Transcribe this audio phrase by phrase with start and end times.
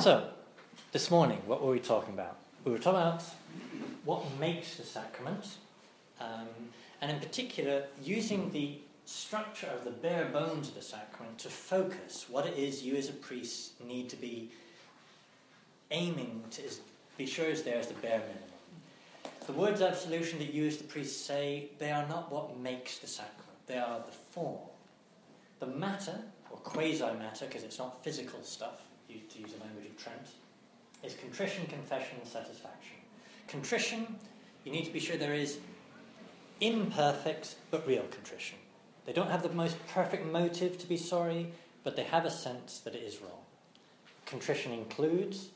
[0.00, 0.28] So,
[0.92, 2.36] this morning, what were we talking about?
[2.64, 3.24] We were talking about
[4.04, 5.56] what makes the sacrament,
[6.20, 6.46] um,
[7.00, 12.26] and in particular, using the structure of the bare bones of the sacrament to focus
[12.28, 14.52] what it is you as a priest need to be
[15.90, 16.62] aiming to
[17.16, 19.34] be sure is there as the bare minimum.
[19.48, 22.98] The words of absolution that you as the priest say, they are not what makes
[22.98, 24.60] the sacrament, they are the form.
[25.58, 26.20] The matter,
[26.52, 30.28] or quasi matter, because it's not physical stuff, to use the language of Trent,
[31.02, 32.96] is contrition, confession, and satisfaction.
[33.46, 34.16] Contrition,
[34.64, 35.58] you need to be sure there is
[36.60, 38.58] imperfect but real contrition.
[39.06, 41.52] They don't have the most perfect motive to be sorry,
[41.84, 43.40] but they have a sense that it is wrong.
[44.26, 45.48] Contrition includes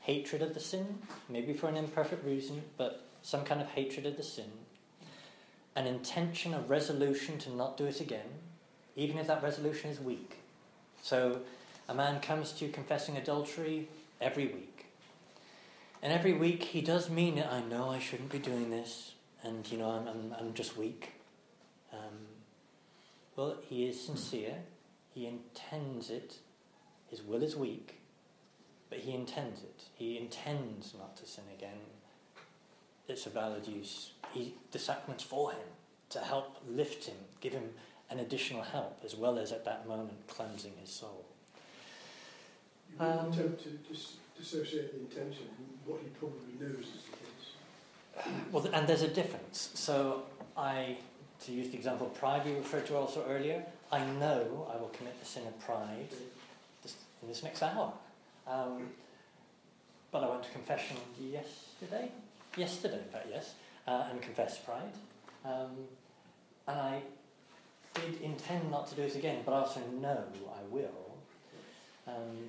[0.00, 0.98] hatred of the sin,
[1.28, 4.50] maybe for an imperfect reason, but some kind of hatred of the sin,
[5.76, 8.28] an intention, a resolution to not do it again,
[8.96, 10.36] even if that resolution is weak.
[11.02, 11.40] So
[11.88, 13.88] a man comes to you confessing adultery
[14.20, 14.86] every week.
[16.02, 17.46] And every week he does mean it.
[17.50, 21.12] I know I shouldn't be doing this, and you know, I'm, I'm, I'm just weak.
[21.92, 22.28] Um,
[23.34, 24.56] well, he is sincere,
[25.14, 26.36] he intends it,
[27.08, 28.00] his will is weak,
[28.90, 29.84] but he intends it.
[29.94, 31.78] He intends not to sin again.
[33.08, 34.12] It's a valid use.
[34.32, 35.66] He, the sacrament's for him
[36.10, 37.70] to help lift him, give him
[38.10, 41.27] an additional help, as well as at that moment cleansing his soul.
[43.00, 48.32] Um, attempt to dis- dissociate the intention from what he probably knows is the case.
[48.52, 49.70] Well, and there's a difference.
[49.74, 50.22] So
[50.56, 50.96] I
[51.44, 54.88] to use the example of pride we referred to also earlier, I know I will
[54.88, 56.08] commit the sin of pride
[56.82, 57.92] this, in this next hour.
[58.46, 58.88] Um,
[60.10, 62.10] but I went to confession yesterday,
[62.56, 63.54] yesterday, in fact, yes,
[63.86, 64.92] uh, and confessed pride.
[65.44, 65.70] Um,
[66.66, 67.02] and I
[67.94, 71.16] did intend not to do it again, but I also know I will.
[72.06, 72.48] Um,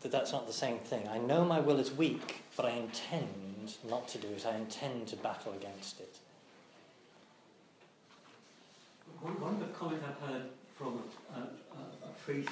[0.00, 1.08] that that's not the same thing.
[1.08, 4.46] I know my will is weak, but I intend not to do it.
[4.46, 6.18] I intend to battle against it.
[9.20, 10.42] one, one of the comments I've heard
[10.76, 11.02] from
[11.34, 11.42] a, a,
[12.08, 12.50] a priest,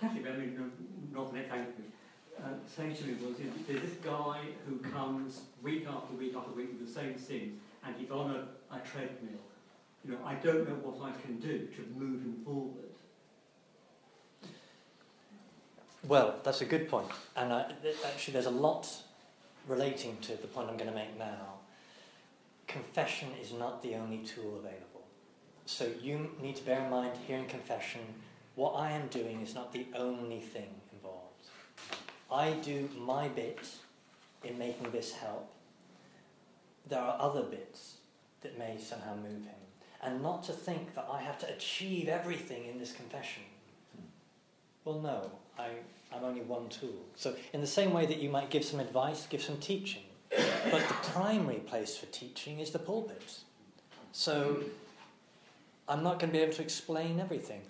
[0.00, 0.72] Catholic, I mean,
[1.12, 1.92] not an ex-Anglican,
[2.42, 6.34] uh, saying to me was, you know, there's this guy who comes week after week
[6.36, 9.40] after week with the same sins, and he's on a, a treadmill.
[10.04, 12.90] You know, I don't know what I can do to move him forward.
[16.08, 17.08] Well, that's a good point.
[17.34, 17.64] And uh,
[18.06, 18.88] actually, there's a lot
[19.66, 21.54] relating to the point I'm going to make now.
[22.68, 25.04] Confession is not the only tool available.
[25.64, 28.00] So you need to bear in mind here in confession,
[28.54, 31.48] what I am doing is not the only thing involved.
[32.30, 33.66] I do my bit
[34.44, 35.50] in making this help.
[36.88, 37.94] There are other bits
[38.42, 39.60] that may somehow move him.
[40.02, 43.42] And not to think that I have to achieve everything in this confession.
[44.84, 45.70] Well, no, I,
[46.12, 47.04] I'm only one tool.
[47.16, 50.86] So, in the same way that you might give some advice, give some teaching, but
[50.88, 53.40] the primary place for teaching is the pulpit.
[54.12, 54.64] So,
[55.88, 57.62] I'm not going to be able to explain everything.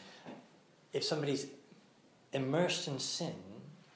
[0.93, 1.47] If somebody's
[2.33, 3.35] immersed in sin,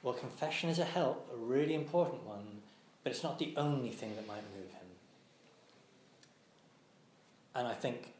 [0.03, 2.61] well, confession is a help, a really important one,
[3.03, 4.87] but it's not the only thing that might move him.
[7.55, 8.13] And I think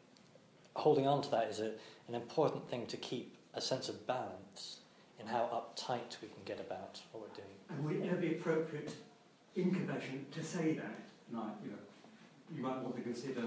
[0.74, 1.72] holding on to that is a,
[2.08, 4.78] an important thing to keep a sense of balance
[5.22, 7.54] in how uptight we can get about what we're doing.
[7.70, 8.94] And would it ever be appropriate
[9.56, 11.00] in confession to say that?
[11.32, 11.78] Like, you know,
[12.54, 13.42] you might want to consider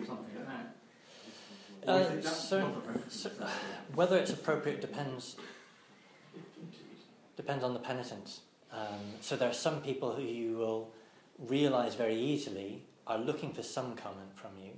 [0.00, 1.88] or something like that.
[1.88, 3.30] Uh, so, so,
[3.94, 5.36] whether it's appropriate depends
[7.36, 8.40] depends on the penitent.
[8.72, 10.90] Um, so there are some people who you will
[11.38, 14.70] realize very easily are looking for some comment from you.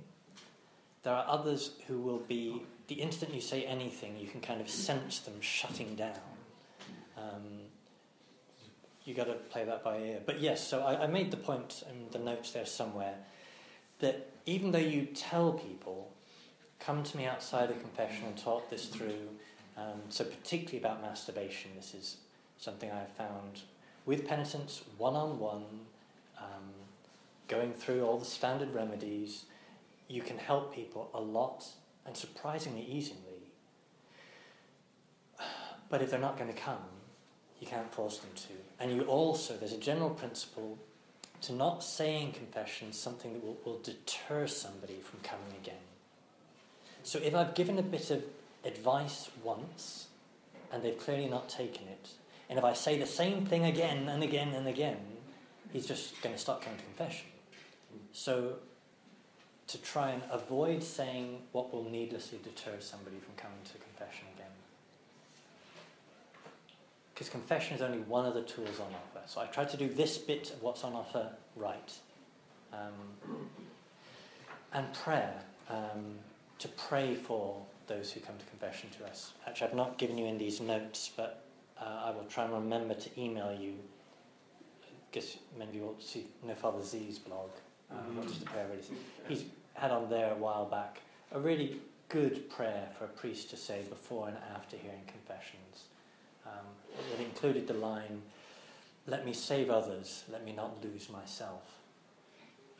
[1.03, 4.69] There are others who will be the instant you say anything, you can kind of
[4.69, 6.19] sense them shutting down.
[7.17, 7.61] Um,
[9.05, 10.19] you got to play that by ear.
[10.25, 13.15] But yes, so I, I made the point in the notes there somewhere
[13.99, 16.11] that even though you tell people,
[16.79, 19.29] come to me outside of confession and talk this through,
[19.77, 22.17] um, so particularly about masturbation, this is
[22.57, 23.61] something I've found
[24.05, 25.63] with penitents, one on one,
[27.47, 29.45] going through all the standard remedies,
[30.07, 31.65] you can help people a lot
[32.05, 33.19] and surprisingly easily.
[35.89, 36.77] But if they're not going to come,
[37.59, 38.53] you can't force them to.
[38.79, 40.77] And you also, there's a general principle
[41.41, 45.75] to not say in confession something that will, will deter somebody from coming again.
[47.03, 48.23] So if I've given a bit of
[48.63, 50.07] advice once
[50.71, 52.09] and they've clearly not taken it,
[52.49, 54.97] and if I say the same thing again and again and again,
[55.71, 57.27] he's just going to stop coming to confession.
[58.11, 58.55] So
[59.67, 64.51] to try and avoid saying what will needlessly deter somebody from coming to confession again.
[67.15, 69.25] because confession is only one of the tools on offer.
[69.25, 71.93] So I try to do this bit of what's on offer right.
[72.73, 73.37] Um,
[74.73, 75.33] and prayer,
[75.69, 76.15] um,
[76.59, 79.31] to pray for those who come to confession to us.
[79.47, 81.45] Actually, I've not given you in these notes, but
[81.79, 83.75] uh, I will try and remember to email you.
[85.09, 87.49] Because many of you will see No Father Z's blog,
[87.93, 88.17] mm-hmm.
[88.17, 88.99] What is the Prayer Really?
[89.27, 91.01] He's had on there a while back
[91.31, 91.79] a really
[92.09, 95.85] good prayer for a priest to say before and after hearing confessions.
[96.45, 96.65] Um,
[97.13, 98.21] it included the line,
[99.07, 101.63] Let me save others, let me not lose myself.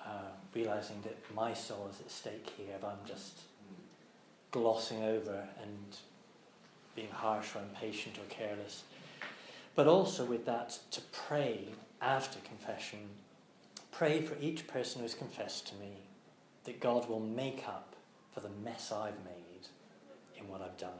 [0.04, 3.42] Uh, realizing that my soul is at stake here if I'm just
[4.52, 5.98] glossing over and
[6.96, 8.84] being harsh or impatient or careless.
[9.74, 11.70] But also with that, to pray
[12.02, 13.00] after confession,
[13.98, 15.94] pray for each person who's confessed to me
[16.66, 17.96] that God will make up
[18.34, 19.70] for the mess I've made
[20.38, 20.92] in what I've done.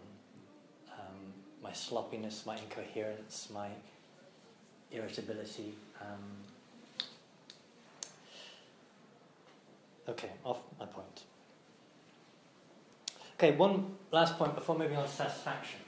[0.94, 3.68] Um, my sloppiness, my incoherence, my
[4.92, 5.74] irritability.
[6.00, 6.38] Um,
[10.08, 11.24] okay, off my point.
[13.34, 15.80] Okay, one last point before moving on to satisfaction.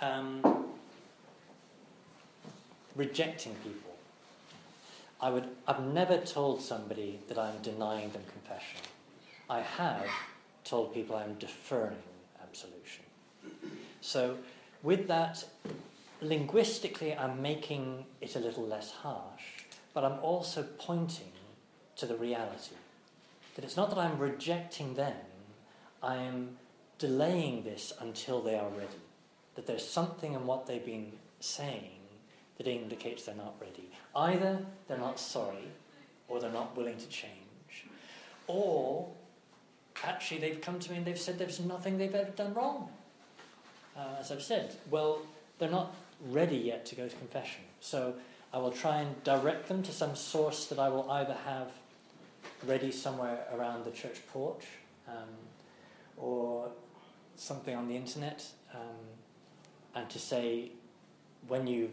[0.00, 0.66] Um,
[2.96, 3.85] rejecting people.
[5.20, 8.80] I would, I've never told somebody that I'm denying them confession.
[9.48, 10.06] I have
[10.64, 11.96] told people I'm deferring
[12.42, 13.04] absolution.
[14.00, 14.36] So,
[14.82, 15.44] with that,
[16.20, 19.64] linguistically, I'm making it a little less harsh,
[19.94, 21.32] but I'm also pointing
[21.96, 22.74] to the reality.
[23.54, 25.16] That it's not that I'm rejecting them,
[26.02, 26.58] I am
[26.98, 29.00] delaying this until they are ready.
[29.54, 31.96] That there's something in what they've been saying
[32.58, 33.90] that indicates they're not ready.
[34.14, 34.58] Either
[34.88, 35.68] they're not sorry,
[36.28, 37.86] or they're not willing to change,
[38.46, 39.08] or
[40.04, 42.88] actually they've come to me and they've said there's nothing they've ever done wrong.
[43.96, 45.20] Uh, as I've said, well,
[45.58, 45.94] they're not
[46.28, 47.62] ready yet to go to confession.
[47.80, 48.14] So
[48.52, 51.72] I will try and direct them to some source that I will either have
[52.66, 54.64] ready somewhere around the church porch
[55.08, 55.28] um,
[56.16, 56.70] or
[57.36, 58.44] something on the internet,
[58.74, 58.80] um,
[59.94, 60.70] and to say,
[61.48, 61.92] when you've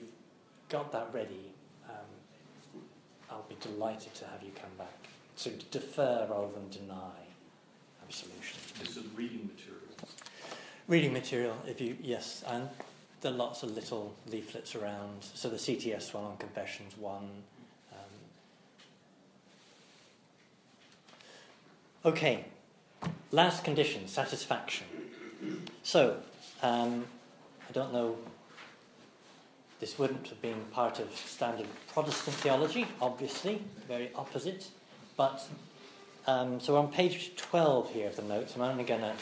[0.70, 1.52] got that ready,
[1.90, 2.76] um,
[3.30, 5.08] I'll be delighted to have you come back.
[5.36, 7.12] So defer rather than deny
[8.04, 8.60] absolution.
[8.82, 9.82] Is reading material?
[10.88, 12.70] Reading material, if you yes, and
[13.22, 15.24] there are lots of little leaflets around.
[15.34, 17.30] So the CTS one on confessions one.
[17.92, 17.98] Um,
[22.06, 22.46] okay,
[23.32, 24.88] last condition, satisfaction.
[25.84, 26.18] So,
[26.62, 27.06] um,
[27.70, 28.18] I don't know,
[29.84, 34.70] this wouldn't have been part of standard Protestant theology, obviously, very opposite.
[35.18, 35.46] But,
[36.26, 39.14] um, so on page 12 here of the notes, I'm only going to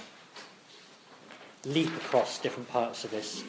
[1.65, 3.43] leap across different parts of this.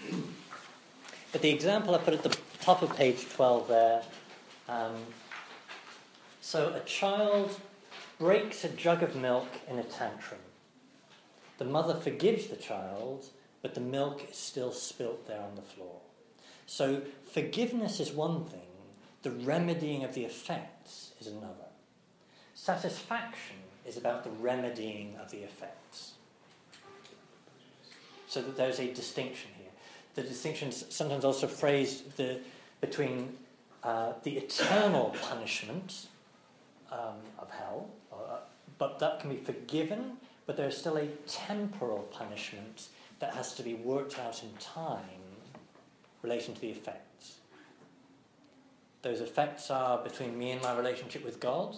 [1.33, 4.03] But the example I put at the top of page 12 there
[4.71, 4.95] um,
[6.41, 7.61] so a child
[8.19, 10.41] breaks a jug of milk in a tantrum.
[11.59, 13.27] The mother forgives the child,
[13.61, 16.01] but the milk is still spilt there on the floor.
[16.73, 18.61] So forgiveness is one thing,
[19.23, 21.69] the remedying of the effects is another.
[22.55, 26.13] Satisfaction is about the remedying of the effects.
[28.27, 29.69] So that there's a distinction here.
[30.15, 32.39] The distinction is sometimes also phrased the,
[32.81, 33.37] between
[33.83, 36.07] uh, the eternal punishment
[36.91, 38.39] um, of hell, uh,
[38.79, 40.17] but that can be forgiven
[40.47, 42.89] but there's still a temporal punishment
[43.21, 45.22] that has to be worked out in time
[46.23, 47.39] relating to the effects.
[49.03, 51.77] Those effects are between me and my relationship with God,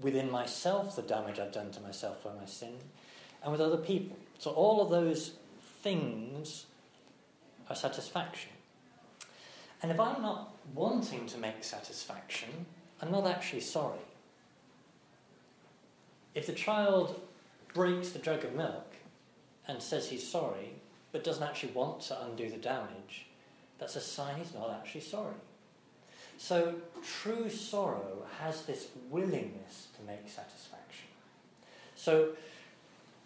[0.00, 2.74] within myself, the damage I've done to myself by my sin,
[3.42, 4.16] and with other people.
[4.38, 5.32] So all of those
[5.82, 6.66] things
[7.68, 8.52] are satisfaction.
[9.82, 12.66] And if I'm not wanting to make satisfaction,
[13.02, 13.98] I'm not actually sorry.
[16.34, 17.20] If the child
[17.74, 18.94] breaks the jug of milk
[19.68, 20.74] and says he's sorry,
[21.12, 23.26] but doesn't actually want to undo the damage,
[23.78, 25.34] that's a sign he's not actually sorry.
[26.36, 31.08] So, true sorrow has this willingness to make satisfaction.
[31.94, 32.30] So,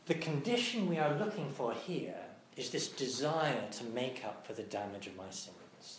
[0.07, 2.21] the condition we are looking for here
[2.57, 5.99] is this desire to make up for the damage of my sins.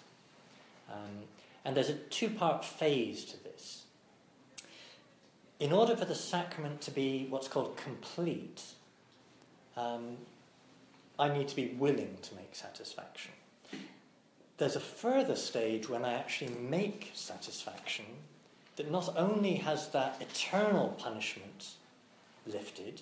[0.92, 1.24] Um,
[1.66, 3.84] and there's a two part phase to this
[5.60, 8.64] in order for the sacrament to be what's called complete,
[9.76, 10.18] um,
[11.18, 13.34] I need to be willing to make satisfaction.
[14.60, 18.04] There's a further stage when I actually make satisfaction
[18.76, 21.76] that not only has that eternal punishment
[22.46, 23.02] lifted,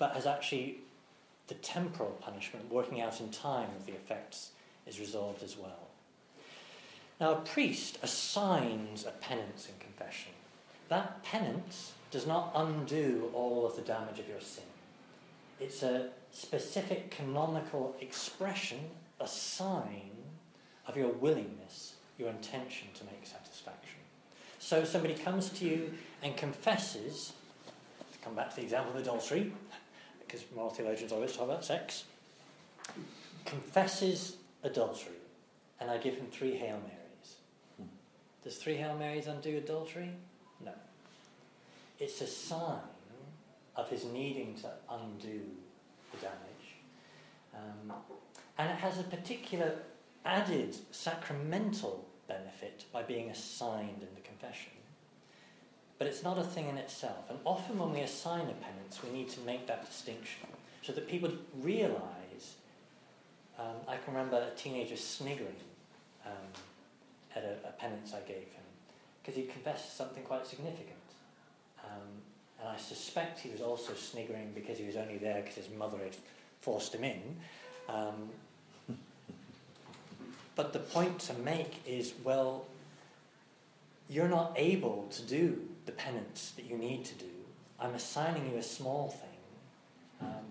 [0.00, 0.78] but has actually
[1.46, 4.50] the temporal punishment working out in time of the effects
[4.88, 5.86] is resolved as well.
[7.20, 10.32] Now, a priest assigns a penance in confession.
[10.88, 14.64] That penance does not undo all of the damage of your sin.
[15.60, 18.80] It's a specific canonical expression,
[19.20, 20.10] a sign
[20.90, 24.00] of your willingness, your intention to make satisfaction.
[24.58, 27.32] So somebody comes to you and confesses,
[28.12, 29.52] to come back to the example of adultery,
[30.26, 32.04] because moral theologians always talk about sex,
[33.44, 35.14] confesses adultery,
[35.80, 37.88] and I give him three Hail Marys.
[38.42, 40.10] Does three Hail Marys undo adultery?
[40.64, 40.72] No.
[42.00, 42.80] It's a sign
[43.76, 45.40] of his needing to undo
[46.10, 46.34] the damage.
[47.54, 47.92] Um,
[48.58, 49.72] and it has a particular
[50.24, 54.72] added sacramental benefit by being assigned in the confession.
[55.98, 57.28] But it's not a thing in itself.
[57.28, 60.48] And often when we assign a penance, we need to make that distinction
[60.82, 62.54] so that people realize.
[63.58, 65.60] Um, I can remember a teenager sniggering
[66.24, 66.32] um,
[67.36, 68.64] at a, a, penance I gave him
[69.20, 70.96] because he confessed something quite significant.
[71.84, 72.08] Um,
[72.58, 75.98] and I suspect he was also sniggering because he was only there because his mother
[75.98, 76.16] had
[76.62, 77.36] forced him in.
[80.56, 82.66] But the point to make is well,
[84.08, 87.26] you're not able to do the penance that you need to do.
[87.78, 90.44] I'm assigning you a small thing um,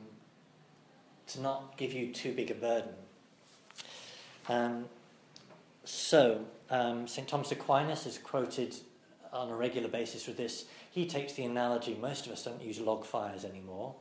[1.27, 2.93] to not give you too big a burden.
[4.47, 4.85] Um,
[5.83, 7.27] so, um, St.
[7.27, 8.75] Thomas Aquinas is quoted
[9.31, 10.65] on a regular basis with this.
[10.91, 13.93] He takes the analogy most of us don't use log fires anymore,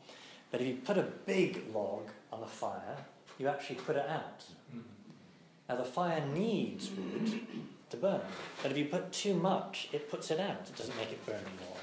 [0.51, 2.97] but if you put a big log on a fire,
[3.39, 4.45] you actually put it out.
[4.75, 4.98] Mm-hmm.
[5.69, 7.41] Now, the fire needs wood
[7.91, 8.21] to burn,
[8.63, 10.69] but if you put too much, it puts it out.
[10.69, 11.77] It doesn't make it burn anymore.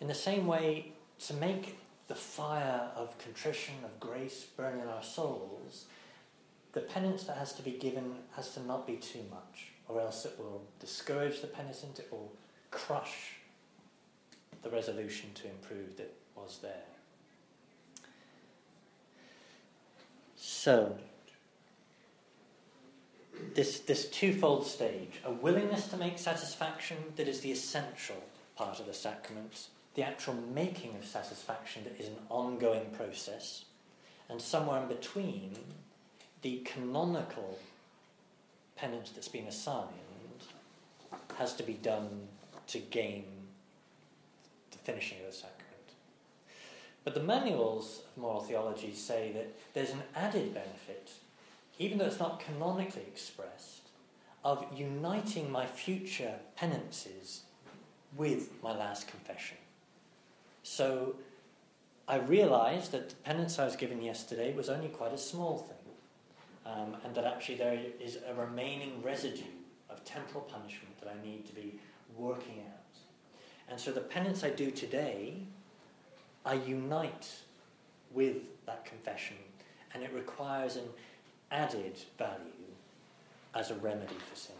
[0.00, 0.92] In the same way,
[1.26, 1.78] to make
[2.08, 5.86] the fire of contrition, of grace burn in our souls,
[6.72, 10.24] the penance that has to be given has to not be too much, or else
[10.24, 12.32] it will discourage the penitent, it will
[12.70, 13.32] crush
[14.62, 16.84] the resolution to improve that was there.
[20.36, 20.96] So,
[23.54, 28.22] this, this twofold stage a willingness to make satisfaction that is the essential
[28.56, 33.64] part of the sacrament, the actual making of satisfaction that is an ongoing process,
[34.28, 35.56] and somewhere in between,
[36.42, 37.58] the canonical
[38.76, 39.88] penance that's been assigned
[41.38, 42.28] has to be done
[42.66, 43.24] to gain
[44.70, 45.56] the finishing of the sacrament.
[47.04, 51.12] But the manuals of moral theology say that there's an added benefit
[51.78, 53.88] even though it's not canonically expressed,
[54.44, 57.42] of uniting my future penances
[58.16, 59.56] with my last confession.
[60.62, 61.16] So
[62.08, 65.76] I realized that the penance I was given yesterday was only quite a small thing,
[66.64, 69.42] um, and that actually there is a remaining residue
[69.90, 71.80] of temporal punishment that I need to be
[72.16, 72.98] working out.
[73.68, 75.38] And so the penance I do today,
[76.44, 77.28] I unite
[78.12, 79.36] with that confession,
[79.92, 80.84] and it requires an
[81.50, 82.40] added value
[83.54, 84.56] as a remedy for sin.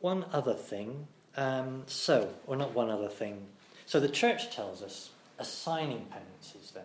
[0.00, 3.46] One other thing, um, so, or not one other thing.
[3.86, 6.84] So the church tells us assigning penances then.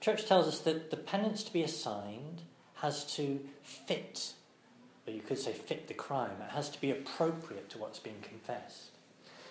[0.00, 2.42] Church tells us that the penance to be assigned
[2.76, 4.32] has to fit
[5.10, 6.36] but you could say fit the crime.
[6.40, 8.90] It has to be appropriate to what's being confessed.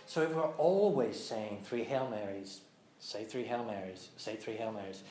[0.05, 2.61] So if we're always saying three Hail Marys,
[2.99, 5.03] say three Hail Marys, say three Hail Marys,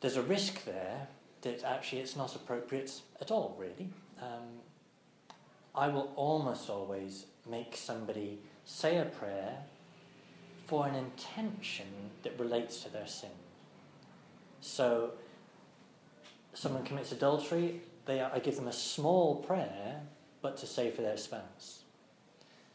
[0.00, 1.08] there's a risk there
[1.42, 3.88] that actually it's not appropriate at all, really.
[4.22, 4.60] Um,
[5.74, 9.56] I will almost always make somebody say a prayer
[10.66, 11.86] for an intention
[12.22, 13.30] that relates to their sin.
[14.60, 15.14] So,
[16.54, 20.00] someone commits adultery, they are, I give them a small prayer,
[20.40, 21.82] but to say for their spouse.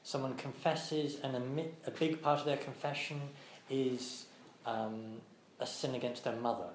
[0.04, 3.20] Someone confesses, and a, a big part of their confession
[3.68, 4.26] is
[4.68, 5.22] um,
[5.60, 6.70] a sin against their mother.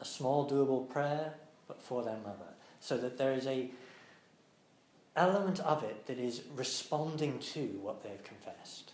[0.00, 1.34] A small, doable prayer,
[1.68, 2.54] but for their mother.
[2.80, 3.70] So that there is a
[5.14, 8.92] element of it that is responding to what they've confessed.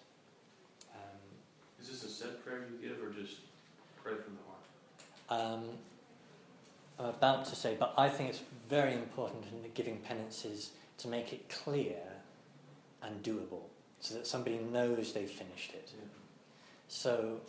[0.92, 1.20] Um,
[1.80, 3.36] is this a set prayer you give, or just
[4.02, 5.54] pray from the heart?
[5.54, 5.64] Um,
[7.08, 11.48] about to say, but I think it's very important in giving penances to make it
[11.48, 11.96] clear
[13.02, 13.62] and doable
[14.00, 15.90] so that somebody knows they've finished it.
[15.92, 16.04] Yeah.
[16.88, 17.40] So,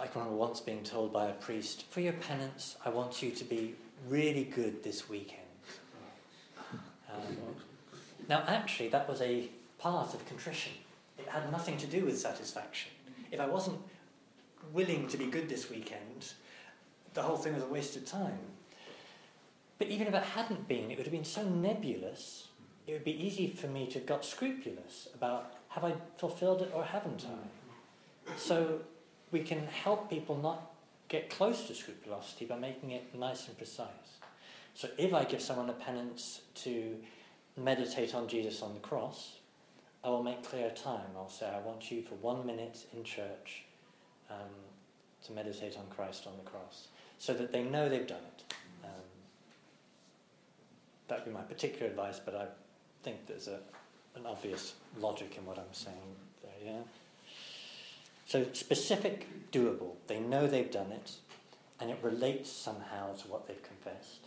[0.00, 3.30] I can remember once being told by a priest, for your penance, I want you
[3.30, 3.74] to be
[4.08, 5.40] really good this weekend.
[7.12, 7.36] Um,
[8.28, 10.72] now, actually, that was a part of contrition.
[11.18, 12.90] It had nothing to do with satisfaction.
[13.30, 13.78] If I wasn't
[14.72, 16.32] willing to be good this weekend,
[17.14, 18.38] the whole thing was a waste of time.
[19.78, 22.48] But even if it hadn't been, it would have been so nebulous,
[22.86, 26.70] it would be easy for me to have got scrupulous about have I fulfilled it
[26.74, 28.36] or haven't I?
[28.36, 28.80] So
[29.30, 30.70] we can help people not
[31.08, 34.18] get close to scrupulosity by making it nice and precise.
[34.74, 36.96] So if I give someone a penance to
[37.56, 39.38] meditate on Jesus on the cross,
[40.04, 41.10] I will make clear time.
[41.16, 43.64] I'll say, I want you for one minute in church
[44.30, 44.36] um,
[45.26, 46.88] to meditate on Christ on the cross,
[47.22, 48.54] so that they know they've done it.
[48.82, 48.90] Um,
[51.06, 52.46] that would be my particular advice, but I
[53.04, 53.60] think there's a,
[54.16, 56.80] an obvious logic in what I'm saying there, yeah?
[58.26, 59.92] So specific, doable.
[60.08, 61.12] They know they've done it,
[61.78, 64.26] and it relates somehow to what they've confessed.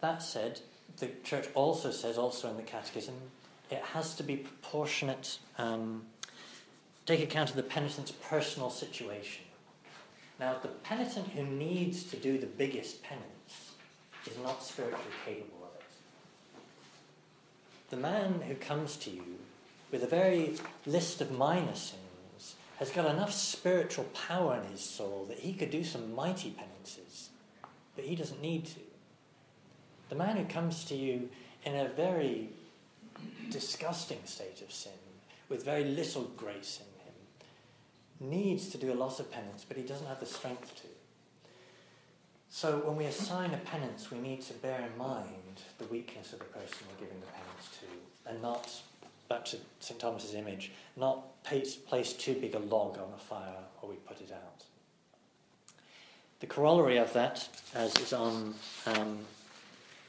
[0.00, 0.60] That said,
[0.96, 3.16] the church also says, also in the Catechism,
[3.70, 6.04] it has to be proportionate, um,
[7.06, 9.44] take account of the penitent's personal situation.
[10.38, 13.72] Now, the penitent who needs to do the biggest penance
[14.26, 15.90] is not spiritually capable of it.
[17.90, 19.38] The man who comes to you
[19.90, 25.26] with a very list of minor sins has got enough spiritual power in his soul
[25.28, 27.28] that he could do some mighty penances,
[27.94, 28.80] but he doesn't need to.
[30.08, 31.28] The man who comes to you
[31.64, 32.48] in a very
[33.50, 34.92] disgusting state of sin,
[35.50, 39.82] with very little grace in him, needs to do a lot of penance, but he
[39.82, 40.88] doesn't have the strength to.
[42.48, 46.38] So when we assign a penance, we need to bear in mind the weakness of
[46.38, 48.70] the person we're giving the penance to, and not,
[49.28, 50.00] back to St.
[50.00, 54.32] Thomas's image, not place, too big a log on a fire or we put it
[54.32, 54.64] out.
[56.40, 58.54] The corollary of that, as is on
[58.86, 59.18] um,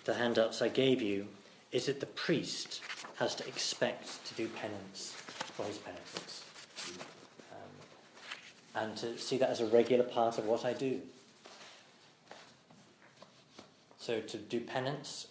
[0.06, 1.28] the handouts I gave you,
[1.72, 2.82] is that the priest
[3.16, 5.21] has to expect to do penance
[5.54, 6.44] for his penitents.
[7.52, 11.02] Um, and to see that as a regular part of what I do.
[13.98, 15.28] So to do penance,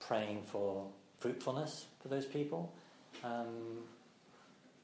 [0.00, 0.86] praying for
[1.18, 2.72] fruitfulness for those people,
[3.24, 3.78] um,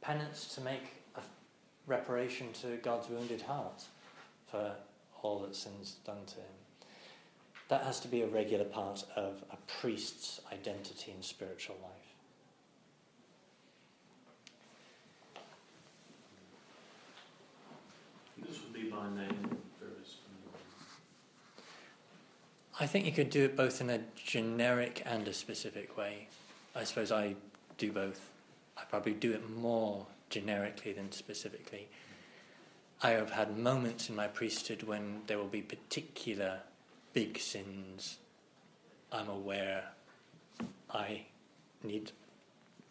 [0.00, 1.20] penance to make a
[1.86, 3.84] reparation to God's wounded heart
[4.50, 4.72] for
[5.22, 6.54] all that sin's done to him.
[7.68, 12.11] That has to be a regular part of a priest's identity in spiritual life.
[18.92, 19.58] By name.
[22.80, 26.28] I think you could do it both in a generic and a specific way.
[26.74, 27.36] I suppose I
[27.78, 28.30] do both.
[28.76, 31.88] I probably do it more generically than specifically.
[33.02, 36.60] I have had moments in my priesthood when there will be particular
[37.12, 38.18] big sins
[39.12, 39.84] I'm aware
[40.90, 41.26] I
[41.82, 42.12] need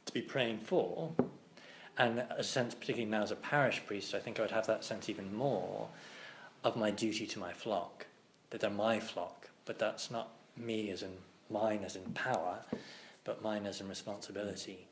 [0.06, 1.14] to be praying for.
[2.02, 4.84] And a sense, particularly now as a parish priest, I think I would have that
[4.84, 5.88] sense even more
[6.64, 8.08] of my duty to my flock,
[8.50, 11.12] that they're my flock, but that's not me as in
[11.52, 12.58] mine as in power,
[13.24, 14.88] but mine as in responsibility.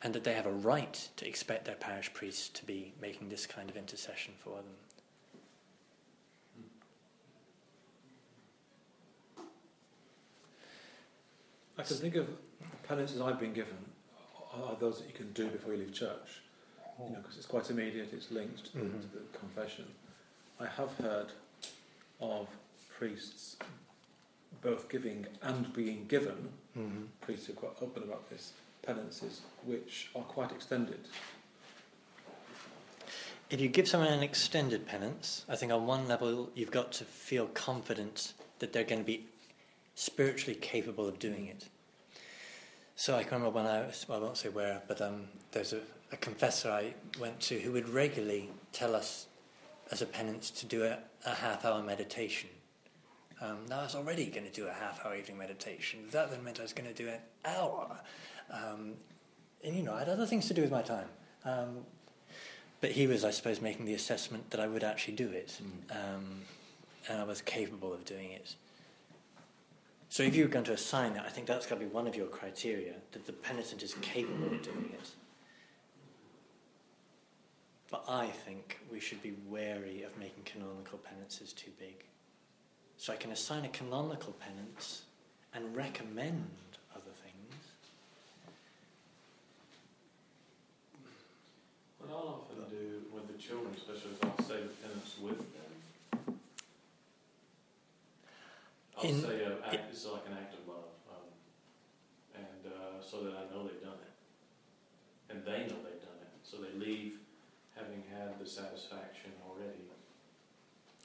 [0.00, 3.46] And that they have a right to expect their parish priest to be making this
[3.46, 4.64] kind of intercession for them.
[11.76, 12.28] I can think of
[12.86, 13.91] penances I've been given
[14.52, 16.40] are those that you can do before you leave church.
[16.98, 18.12] You know, because it's quite immediate.
[18.12, 19.00] It's linked to, Mhm.
[19.00, 19.86] to the confession.
[20.60, 21.32] I have heard
[22.20, 22.48] of
[22.88, 23.56] priests
[24.60, 26.52] both giving and being given.
[26.76, 27.04] Mm-hmm.
[27.20, 31.00] Priests who are quite open about this penances, which are quite extended.
[33.50, 37.04] If you give someone an extended penance, I think on one level you've got to
[37.04, 39.26] feel confident that they're going to be
[39.94, 41.68] spiritually capable of doing it.
[43.02, 45.72] So I can remember when I was, well, I won't say where, but um, there's
[45.72, 45.80] a,
[46.12, 49.26] a confessor I went to who would regularly tell us
[49.90, 52.48] as a penance to do a, a half hour meditation.
[53.40, 56.04] Um, now I was already going to do a half hour evening meditation.
[56.12, 57.98] That then meant I was going to do an hour.
[58.52, 58.92] Um,
[59.64, 61.08] and you know, I had other things to do with my time.
[61.44, 61.78] Um,
[62.80, 65.58] but he was, I suppose, making the assessment that I would actually do it,
[65.90, 66.42] um,
[67.08, 68.54] and I was capable of doing it.
[70.12, 72.14] So if you're going to assign that, I think that's got to be one of
[72.14, 75.08] your criteria that the penitent is capable of doing it.
[77.90, 82.04] But I think we should be wary of making canonical penances too big.
[82.98, 85.04] So I can assign a canonical penance
[85.54, 86.44] and recommend
[86.94, 87.64] other things.
[92.00, 95.62] What I'll often do with the children, especially if I'll say the penance with them.
[98.98, 99.41] I'll In- say,
[99.72, 100.92] uh, act, it's like an act of love.
[101.08, 101.28] Um,
[103.00, 104.14] so that I know they've done it.
[105.32, 107.18] And they know they've done it, so they leave
[107.74, 109.82] having had the satisfaction already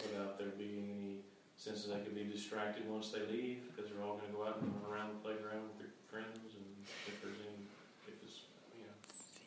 [0.03, 1.15] without there being any
[1.55, 4.45] sense that they could be distracted once they leave because they're all going to go
[4.45, 6.65] out and run around the playground with their friends and
[7.07, 7.65] if there's any,
[8.07, 8.41] if it's,
[8.77, 8.93] you know.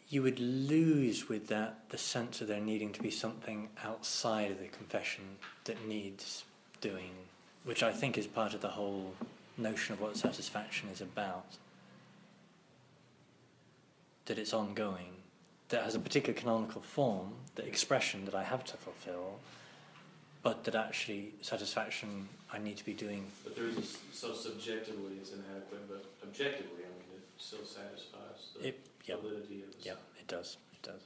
[0.09, 4.59] You would lose with that the sense of there needing to be something outside of
[4.59, 5.24] the confession
[5.64, 6.44] that needs
[6.80, 7.12] doing,
[7.64, 9.14] which I think is part of the whole
[9.59, 11.44] notion of what satisfaction is about.
[14.27, 15.12] That it's ongoing,
[15.70, 19.38] that has a particular canonical form, the expression that I have to fulfill,
[20.42, 23.27] but that actually satisfaction I need to be doing.
[23.44, 27.64] But there is a, s- so subjectively it's inadequate, but objectively, I mean, it still
[27.64, 31.03] satisfies the It, yeah, validity of the yeah, it does, it does.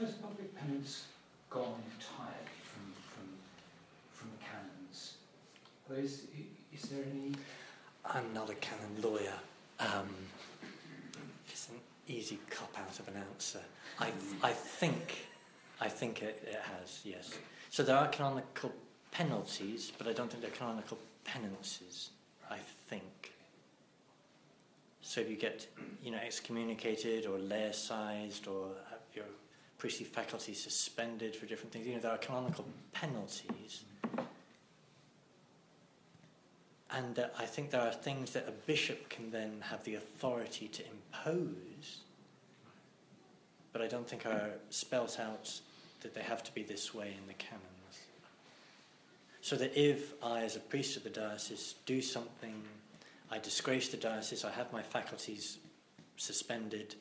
[0.00, 1.04] Has public penance
[1.50, 3.28] gone entirely from, from,
[4.12, 5.14] from the canons?
[5.98, 6.26] Is
[6.90, 7.32] there any...
[8.04, 9.34] I'm not a canon lawyer.
[9.78, 10.08] Um,
[11.48, 11.76] it's an
[12.08, 13.60] easy cop out of an answer.
[13.98, 14.10] I,
[14.42, 15.26] I think,
[15.80, 17.00] I think it, it has.
[17.04, 17.38] Yes.
[17.70, 18.72] So there are canonical
[19.10, 22.10] penalties, but I don't think they're canonical penances.
[22.50, 23.32] I think.
[25.00, 25.66] So if you get,
[26.02, 29.24] you know, excommunicated or laicized or have your
[29.78, 33.84] priestly faculty suspended for different things, you know, there are canonical penalties.
[36.94, 40.68] And uh, I think there are things that a bishop can then have the authority
[40.68, 42.00] to impose,
[43.72, 45.60] but I don't think are spelt out
[46.02, 47.62] that they have to be this way in the canons.
[49.40, 52.62] So that if I, as a priest of the diocese, do something,
[53.30, 55.58] I disgrace the diocese, I have my faculties
[56.16, 56.94] suspended,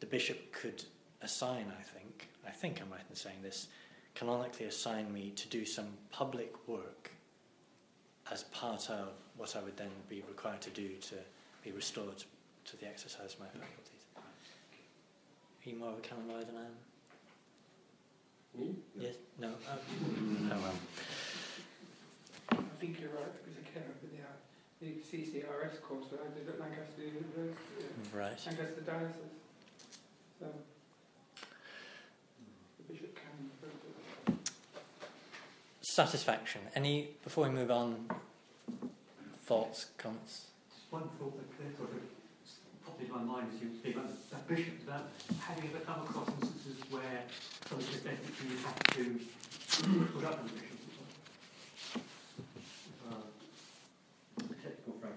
[0.00, 0.82] the bishop could
[1.20, 3.68] assign, I think, I think I'm right in saying this,
[4.14, 7.12] canonically assign me to do some public work
[8.30, 11.14] as part of what I would then be required to do to
[11.64, 12.22] be restored
[12.66, 14.04] to the exercise of my faculties.
[14.16, 14.22] Are
[15.68, 16.76] you more of a canon lawyer than I am?
[18.60, 18.74] Me?
[18.98, 19.14] Yes?
[19.38, 19.48] No?
[19.70, 20.74] Oh, oh well.
[22.52, 24.38] I think you're right because I came up with the, uh,
[24.80, 28.38] the CCRS course that I did at Lancaster University, Right.
[28.46, 29.36] Lancaster Diocese.
[30.40, 30.46] So
[32.78, 33.82] the bishop can vote
[34.28, 34.34] it.
[35.98, 36.60] Satisfaction.
[36.76, 38.08] Any, before we move on,
[39.42, 40.46] thoughts, comments?
[40.70, 44.30] Just one thought that that sort of popped into my mind as you speak about
[44.30, 45.08] that bishop, about
[45.40, 47.24] having ever come across instances where
[47.68, 49.02] something is basically you have to
[50.14, 50.78] put up with the bishop.
[53.10, 53.14] Uh,
[54.62, 55.12] technical phrase.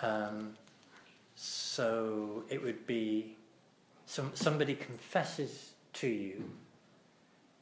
[0.00, 0.56] Um,
[1.34, 3.36] so it would be
[4.06, 6.44] some, somebody confesses to you.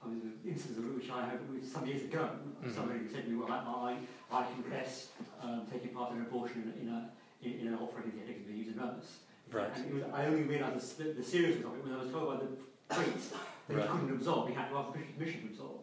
[0.04, 2.28] I mean, the instance of which I had some years ago,
[2.62, 2.74] Mhm.
[2.74, 3.96] somebody said to me, well, I,
[4.32, 5.08] I, I confess
[5.42, 7.10] um, taking part in an abortion in, a,
[7.42, 9.18] in, in an operating theatre because they use a nurse.
[9.50, 9.70] Right.
[9.76, 12.26] And it was, I only realised the, the seriousness of it when I was told
[12.28, 12.50] by the
[12.94, 13.82] priest that Right.
[13.82, 15.80] he couldn't absolve, he had to ask the permission to absolve.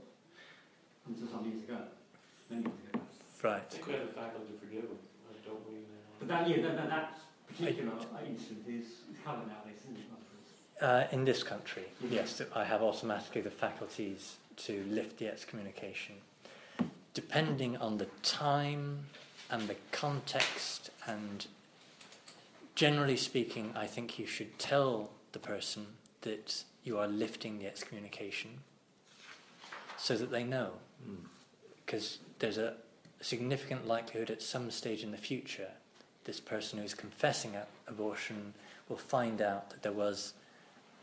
[1.05, 1.77] And this was some years ago,
[2.49, 3.01] many years ago.
[3.01, 3.69] I Right.
[3.71, 5.81] think we have the faculty to forgive them, uh, don't we?
[6.19, 10.05] But that, yeah, that, that, that particular incident is, is covered nowadays, isn't it?
[10.81, 12.11] Uh, in this country, Mhm.
[12.11, 16.21] yes, I have automatically the faculties to lift the excommunication.
[17.13, 19.05] Depending on the time
[19.51, 21.45] and the context, and
[22.73, 28.63] generally speaking, I think you should tell the person that you are lifting the excommunication
[29.97, 30.79] so that they know.
[31.85, 32.77] Because there's a
[33.21, 35.73] significant likelihood at some stage in the future,
[36.23, 38.55] this person who's confessing abortion
[38.89, 40.33] will find out that there was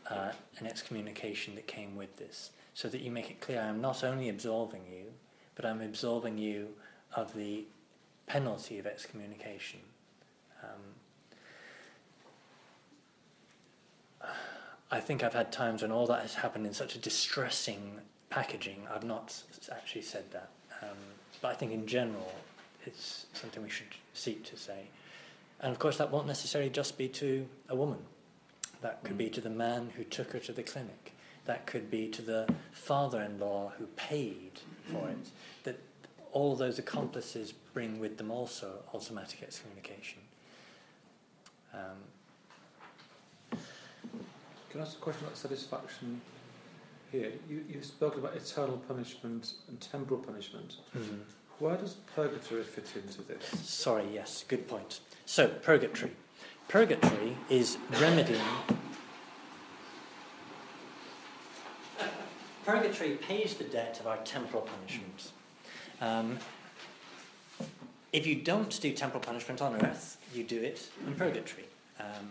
[0.09, 4.03] uh, an excommunication that came with this, so that you make it clear I'm not
[4.03, 5.05] only absolving you,
[5.55, 6.69] but I'm absolving you
[7.15, 7.65] of the
[8.27, 9.79] penalty of excommunication.
[10.63, 10.79] Um,
[14.91, 18.87] I think I've had times when all that has happened in such a distressing packaging.
[18.93, 20.49] I've not actually said that,
[20.81, 20.97] um,
[21.41, 22.31] but I think in general
[22.85, 24.87] it's something we should seek to say.
[25.61, 27.99] And of course, that won't necessarily just be to a woman.
[28.81, 31.13] That could be to the man who took her to the clinic.
[31.45, 34.61] That could be to the father-in-law who paid
[34.91, 35.29] for it.
[35.63, 35.79] That
[36.31, 40.19] all those accomplices bring with them also automatic excommunication.
[41.73, 43.57] Um,
[44.69, 46.21] Can I ask a question about satisfaction
[47.11, 47.31] here?
[47.49, 50.75] You, you've spoken about eternal punishment and temporal punishment.
[50.95, 51.19] mhm.
[51.59, 53.43] Where does purgatory fit into this?
[53.69, 55.01] Sorry, yes, good point.
[55.25, 56.11] So, purgatory.
[56.69, 58.39] Purgatory is remedying.
[62.63, 65.31] Purgatory pays the debt of our temporal punishment.
[65.99, 66.37] Um,
[68.13, 71.65] if you don't do temporal punishment on earth, you do it in purgatory.
[71.99, 72.29] Um,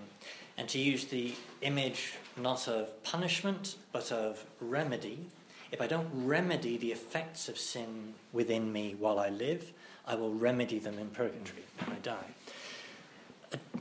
[0.57, 5.27] and to use the image not of punishment but of remedy.
[5.73, 9.73] If I don't remedy the effects of sin within me while I live,
[10.07, 12.35] I will remedy them in purgatory when I die.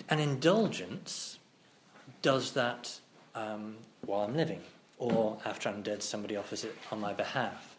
[0.09, 1.39] An indulgence
[2.21, 2.99] does that
[3.35, 4.61] um, while I'm living,
[4.97, 7.75] or after I'm dead, somebody offers it on my behalf.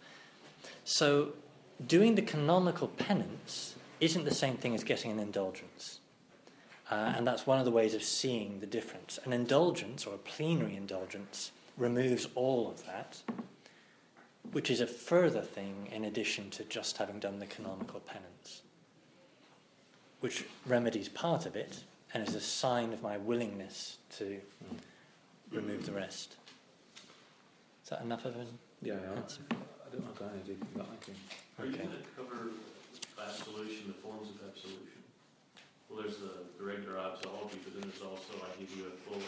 [0.85, 1.33] So,
[1.87, 6.01] doing the canonical penance isn't the same thing as getting an indulgence.
[6.91, 9.19] Uh, and that's one of the ways of seeing the difference.
[9.25, 13.23] An indulgence, or a plenary indulgence, removes all of that,
[14.53, 18.63] which is a further thing in addition to just having done the canonical penance,
[20.21, 21.85] which remedies part of it
[22.15, 24.79] and is a sign of my willingness to mm.
[25.51, 26.37] remove the rest.
[27.85, 28.47] Is that enough of an
[28.83, 29.21] Yeah, yeah.
[29.21, 29.43] answer?
[29.51, 31.15] I don't want to go any deeper than that, thank you.
[31.59, 31.85] Are you Okay.
[31.85, 32.51] going to cover
[33.21, 35.01] absolution, the forms of absolution?
[35.89, 39.23] Well, there's the, the regular absolution, but then there's also, I give you a full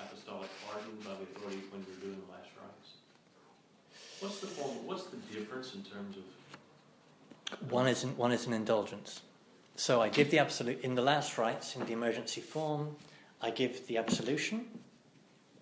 [0.00, 2.96] apostolic pardon by the authority when you're doing the last rites.
[4.20, 6.24] What's the form, what's the difference in terms of,
[7.70, 9.20] One is an, one is an indulgence.
[9.78, 12.96] So I give the absolute in the last rites in the emergency form.
[13.40, 14.66] I give the absolution.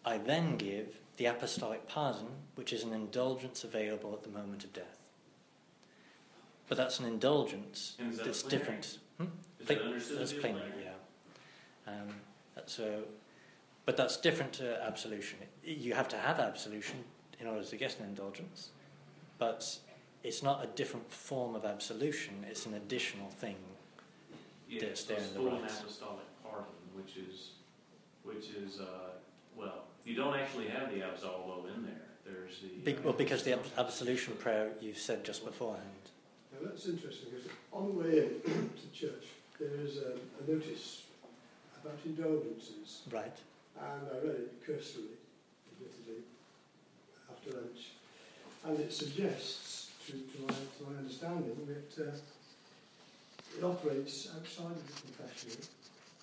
[0.07, 0.87] I then give
[1.19, 4.97] the apostolic pardon, which is an indulgence available at the moment of death.
[6.67, 8.59] But that's an indulgence that that's plenary?
[8.59, 8.99] different.
[9.19, 9.25] Hmm?
[9.67, 10.73] Pla- that understood That's plain, plenary?
[10.83, 11.93] yeah.
[11.93, 12.09] Um,
[12.55, 13.01] that's a,
[13.85, 15.41] but that's different to absolution.
[15.63, 17.05] You have to have absolution
[17.39, 18.71] in order to get an indulgence,
[19.37, 19.79] but
[20.25, 22.47] it's not a different form of absolution.
[22.49, 23.57] It's an additional thing.
[24.69, 25.81] Yeah, That's so there it's in the full and rites.
[25.81, 27.51] apostolic pardon, which is,
[28.25, 29.11] which is, uh,
[29.57, 32.03] well, you don't actually have the absolvo in there.
[32.25, 32.69] There's the.
[32.85, 35.85] Be- uh, well, because the ab- absolution prayer you said just beforehand.
[36.53, 39.27] Now that's interesting because on the way in to church
[39.61, 41.03] there is a, a notice
[41.83, 43.37] about indulgences Right.
[43.79, 45.17] and I read it cursorily,
[45.73, 46.23] admittedly,
[47.31, 47.93] after lunch,
[48.65, 52.17] and it suggests, to, to, my, to my understanding, that uh,
[53.57, 55.67] it operates outside of the confessional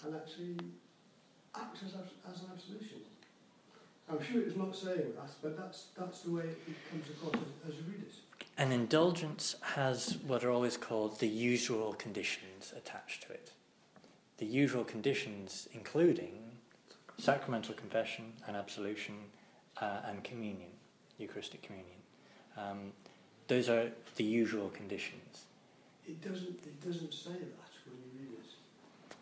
[0.05, 0.57] and actually
[1.55, 1.93] acts as,
[2.31, 2.99] as an absolution.
[4.09, 7.71] I'm sure it's not saying that, but that's, that's the way it comes across as,
[7.71, 8.13] as you read it.
[8.57, 13.51] An indulgence has what are always called the usual conditions attached to it.
[14.37, 16.39] The usual conditions including
[17.17, 19.15] sacramental confession and absolution
[19.81, 20.69] uh, and communion,
[21.17, 21.97] Eucharistic communion.
[22.57, 22.91] Um,
[23.47, 25.45] those are the usual conditions.
[26.07, 29.15] It doesn't, it doesn't say that when you read it.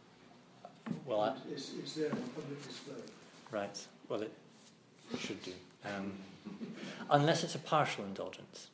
[1.06, 2.96] Well, I, it's, it's there on public display.
[3.52, 3.88] right.
[4.10, 4.32] Well, it
[5.20, 5.54] should do.
[5.86, 6.13] Um,
[7.10, 8.67] unless it's a partial indulgence.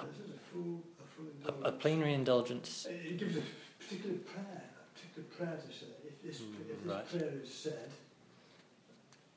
[0.00, 2.86] This is a full, a full A, a plenary indulgence.
[2.90, 3.42] It gives a
[3.78, 5.86] particular prayer, a particular prayer to say.
[6.06, 7.08] If this, Mm, if this right.
[7.08, 7.88] prayer is said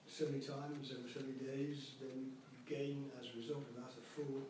[0.08, 3.92] so many times over so many days, then you gain as a result of that
[3.94, 4.42] a full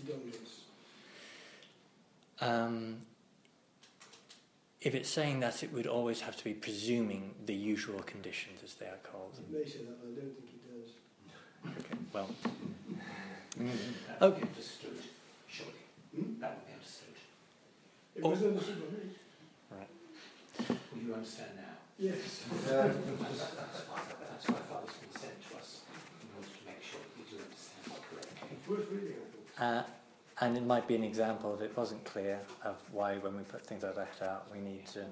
[0.00, 0.65] indulgence.
[2.40, 2.98] Um,
[4.80, 8.74] if it's saying that, it would always have to be presuming the usual conditions, as
[8.74, 9.38] they are called.
[9.38, 10.90] It may say that, but I don't think it does.
[11.84, 12.30] Okay, well,
[13.58, 14.30] That Oh.
[14.30, 14.98] would be understood,
[15.48, 15.72] surely.
[16.14, 16.38] Hmm?
[16.40, 17.14] That would be understood.
[18.16, 18.28] It Oh.
[18.30, 20.78] was understood by me.
[20.94, 21.76] Will you understand now?
[21.98, 22.44] Yes.
[22.48, 25.80] That's, that's why, that's why Father's been sent to us,
[26.22, 28.56] in order to make sure that we do understand correctly.
[28.68, 29.64] Worth reading, I thought.
[29.64, 29.82] uh,
[30.40, 33.66] and it might be an example if it wasn't clear of why, when we put
[33.66, 35.04] things like that out, we need to.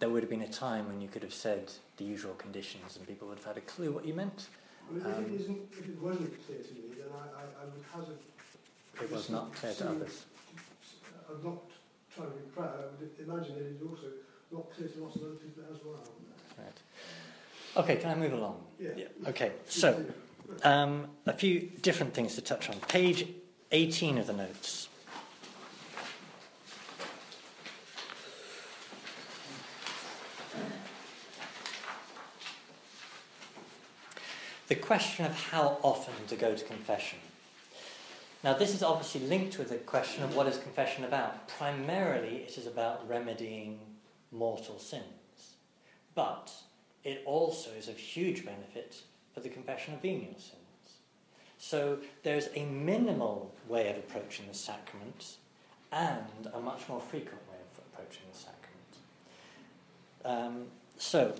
[0.00, 3.06] There would have been a time when you could have said the usual conditions, and
[3.06, 4.48] people would have had a clue what you meant.
[4.88, 7.44] I mean, Um, if, it isn't, if it wasn't clear to me, then I, I,
[7.62, 8.18] I would hazard.
[9.02, 10.24] It was not clear to others.
[11.28, 11.62] I'm not
[12.14, 12.74] trying to be proud.
[12.78, 14.08] I would imagine that it's also
[14.50, 16.02] not clear to lots of other people as well.
[16.58, 16.78] Right.
[17.76, 18.64] Okay, can I move along?
[18.80, 19.04] Yeah.
[19.28, 20.04] Okay, so
[20.64, 22.76] um, a few different things to touch on.
[22.80, 23.26] Page
[23.72, 24.88] 18 of the notes.
[34.66, 37.18] The question of how often to go to confession.
[38.42, 41.46] Now, this is obviously linked with the question of what is confession about.
[41.48, 43.78] Primarily, it is about remedying
[44.32, 45.04] mortal sins.
[46.14, 46.52] But
[47.04, 49.02] it also is of huge benefit
[49.34, 50.59] for the confession of venial sins.
[51.62, 55.36] So there's a minimal way of approaching the sacrament
[55.92, 58.64] and a much more frequent way of approaching the sacrament.
[60.24, 61.34] Um, so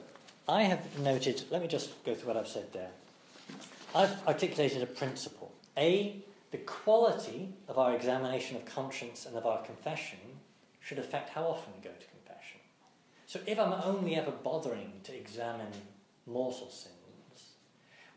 [0.46, 2.90] I have noted, let me just go through what I've said there.
[3.94, 5.52] I've articulated a principle.
[5.78, 10.18] A, the quality of our examination of conscience and of our confession
[10.80, 12.60] should affect how often we go to confession.
[13.26, 15.72] So if I'm only ever bothering to examine
[16.26, 16.99] mortal sins,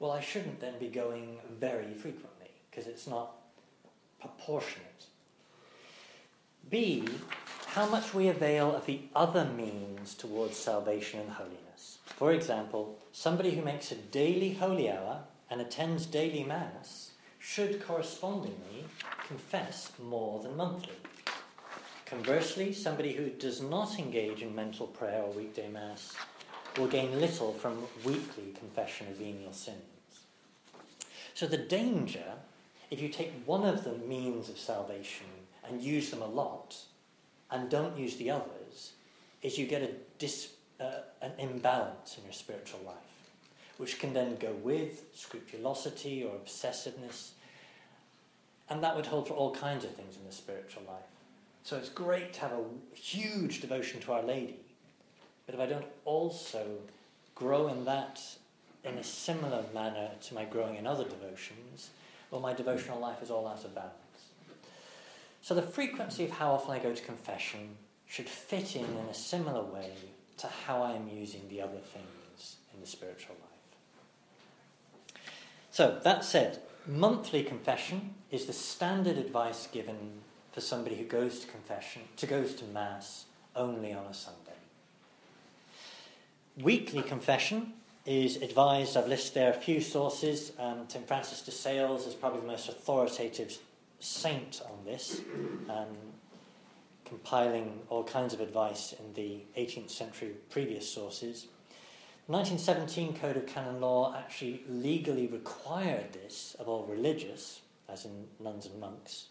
[0.03, 3.37] well, I shouldn't then be going very frequently because it's not
[4.19, 5.05] proportionate.
[6.69, 7.07] B,
[7.67, 11.99] how much we avail of the other means towards salvation and holiness.
[12.05, 18.83] For example, somebody who makes a daily holy hour and attends daily Mass should correspondingly
[19.25, 20.97] confess more than monthly.
[22.05, 26.13] Conversely, somebody who does not engage in mental prayer or weekday Mass
[26.77, 29.92] will gain little from weekly confession of venial sins.
[31.33, 32.33] So, the danger,
[32.91, 35.27] if you take one of the means of salvation
[35.67, 36.75] and use them a lot
[37.49, 38.93] and don't use the others,
[39.41, 42.95] is you get a dis, uh, an imbalance in your spiritual life,
[43.77, 47.31] which can then go with scrupulosity or obsessiveness.
[48.69, 51.03] And that would hold for all kinds of things in the spiritual life.
[51.63, 52.63] So it's great to have a
[52.95, 54.59] huge devotion to Our Lady,
[55.45, 56.65] but if I don't also
[57.35, 58.21] grow in that
[58.83, 61.89] in a similar manner to my growing in other devotions,
[62.31, 63.93] well, my devotional life is all out of balance.
[65.41, 69.13] So the frequency of how often I go to confession should fit in in a
[69.13, 69.91] similar way
[70.37, 73.49] to how I am using the other things in the spiritual life.
[75.71, 81.47] So, that said, monthly confession is the standard advice given for somebody who goes to
[81.47, 84.39] confession, to goes to Mass only on a Sunday.
[86.55, 87.73] Weekly confession
[88.05, 90.51] is advised, I've listed there a few sources.
[90.59, 91.07] Um, St.
[91.07, 93.57] Francis de Sales is probably the most authoritative
[93.99, 95.21] saint on this,
[95.69, 95.95] um,
[97.05, 101.47] compiling all kinds of advice in the 18th century previous sources.
[102.27, 108.25] The 1917 Code of Canon Law actually legally required this of all religious, as in
[108.39, 109.27] nuns and monks.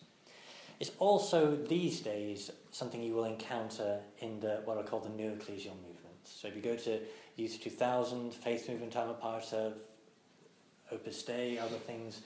[0.80, 5.30] It's also these days something you will encounter in the what are called the new
[5.30, 6.24] ecclesial movements.
[6.24, 6.98] So if you go to
[7.37, 9.75] Youth 2000, Faith Movement I'm a part of,
[10.90, 12.21] Opus Dei, other things,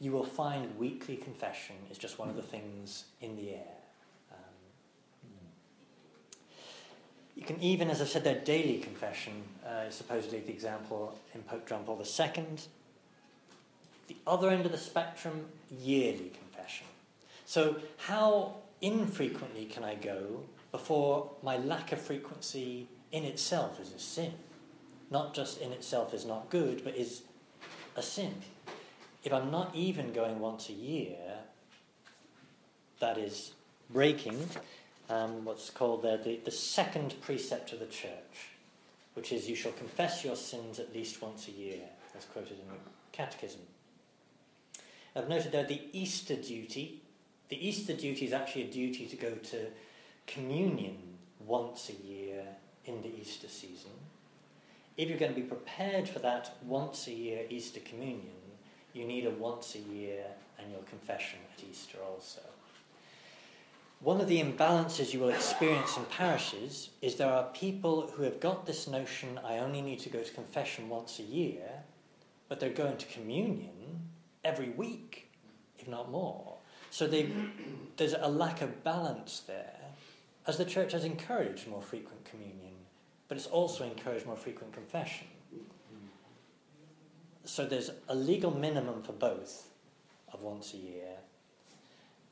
[0.00, 3.76] you will find weekly confession is just one of the things in the air.
[4.32, 5.38] Um,
[7.34, 11.42] you can even, as I've said, their daily confession uh, is supposedly the example in
[11.42, 12.44] Pope John Paul II.
[14.08, 16.86] The other end of the spectrum, yearly confession.
[17.44, 23.98] So, how infrequently can I go before my lack of frequency in itself is a
[23.98, 24.32] sin?
[25.10, 27.22] Not just in itself is not good, but is
[27.96, 28.34] a sin
[29.26, 31.18] if I'm not even going once a year,
[33.00, 33.54] that is
[33.90, 34.48] breaking
[35.10, 38.50] um, what's called the, the, the second precept of the church,
[39.14, 41.80] which is you shall confess your sins at least once a year,
[42.16, 42.78] as quoted in the
[43.10, 43.62] Catechism.
[45.16, 47.02] I've noted there the Easter duty.
[47.48, 49.66] The Easter duty is actually a duty to go to
[50.28, 50.98] communion
[51.44, 52.44] once a year
[52.84, 53.90] in the Easter season.
[54.96, 58.32] If you're going to be prepared for that once a year Easter communion,
[58.94, 60.24] you need a once a year
[60.58, 62.40] annual confession at Easter also.
[64.00, 68.40] One of the imbalances you will experience in parishes is there are people who have
[68.40, 71.84] got this notion I only need to go to confession once a year,
[72.48, 74.08] but they're going to communion
[74.44, 75.30] every week,
[75.78, 76.56] if not more.
[76.90, 79.80] So there's a lack of balance there,
[80.46, 82.65] as the church has encouraged more frequent communion,
[83.28, 85.26] but it's also encouraged more frequent confession
[87.46, 89.68] so there's a legal minimum for both
[90.32, 91.14] of once a year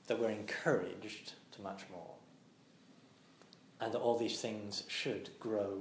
[0.08, 2.10] that we're encouraged to much more.
[3.80, 5.78] And that all these things should grow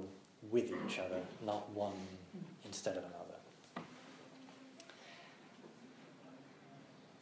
[0.50, 1.92] with each other, not one
[2.64, 3.86] instead of another.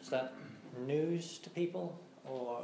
[0.02, 0.34] Is that
[0.86, 1.98] news to people?
[2.28, 2.62] Or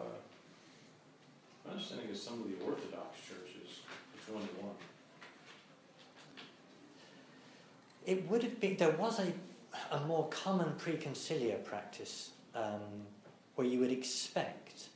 [1.64, 3.80] My understanding is some of the Orthodox churches,
[4.12, 4.74] which one to one.
[8.08, 9.30] It would have been there was a,
[9.94, 13.04] a more common preconciliar practice um,
[13.54, 14.88] where you would expect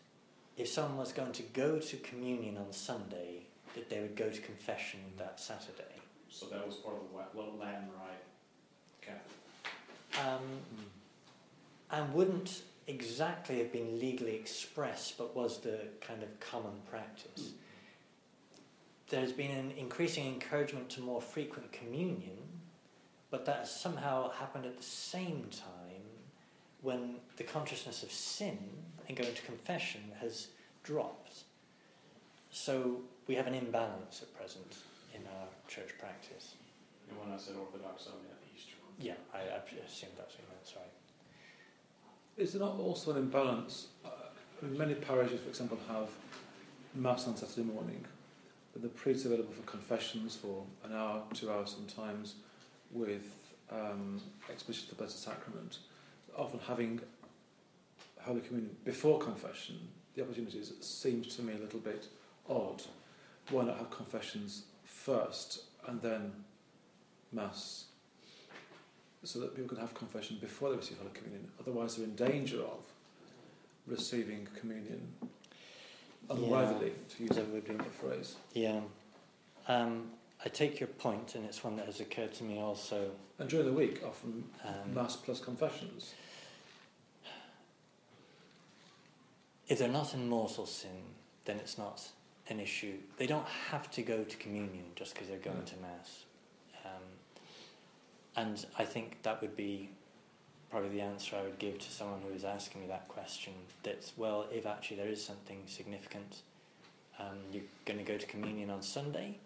[0.56, 3.42] if someone was going to go to communion on Sunday
[3.74, 5.82] that they would go to confession that Saturday.
[6.30, 8.24] So that was part of the Latin Rite
[9.02, 10.26] Catholic.
[10.26, 10.42] Um,
[11.90, 17.50] and wouldn't exactly have been legally expressed, but was the kind of common practice.
[19.10, 22.38] There's been an increasing encouragement to more frequent communion,
[23.32, 26.04] but that has somehow happened at the same time
[26.82, 28.58] when the consciousness of sin
[29.08, 30.48] and going to confession has
[30.84, 31.44] dropped.
[32.50, 34.76] So we have an imbalance at present
[35.14, 36.56] in our church practice.
[37.08, 38.76] And when I said Orthodox, I meant Eastern.
[39.00, 40.84] Yeah, I, I assumed that's what you meant, sorry.
[42.36, 43.88] Is there not also an imbalance?
[44.04, 44.08] Uh,
[44.60, 46.08] many parishes, for example, have
[46.94, 48.04] Mass on Saturday morning,
[48.74, 52.34] that the priest is available for confessions for an hour, two hours sometimes,
[52.92, 53.34] with
[53.70, 54.20] um,
[54.50, 55.78] exposition the Blessed Sacrament.
[56.36, 57.00] Often having
[58.20, 59.76] Holy Communion before confession,
[60.14, 62.06] the opportunities seems to me a little bit
[62.48, 62.82] odd.
[63.50, 66.32] Why not have confessions first and then
[67.32, 67.86] Mass?
[69.24, 71.48] So that people can have confession before they receive Holy Communion.
[71.60, 72.84] Otherwise, they're in danger of
[73.86, 75.00] receiving communion
[76.30, 78.36] unworthily, to use that would be- a phrase.
[78.54, 78.80] Yeah.
[79.68, 80.10] Um,
[80.44, 83.10] I take your point, and it's one that has occurred to me also.
[83.38, 86.14] And during the week, often Um, Mass plus confessions.
[89.68, 91.02] if they're not in mortal sin,
[91.44, 92.10] then it's not
[92.48, 92.98] an issue.
[93.16, 95.64] They don't have to go to communion just because they're going No.
[95.64, 96.24] to Mass.
[96.84, 97.02] Um,
[98.36, 99.90] and I think that would be
[100.70, 103.54] probably the answer I would give to someone who is asking me that question.
[103.84, 106.42] That, well, if actually there is something significant,
[107.18, 109.38] um, you're going to go to communion on Sunday,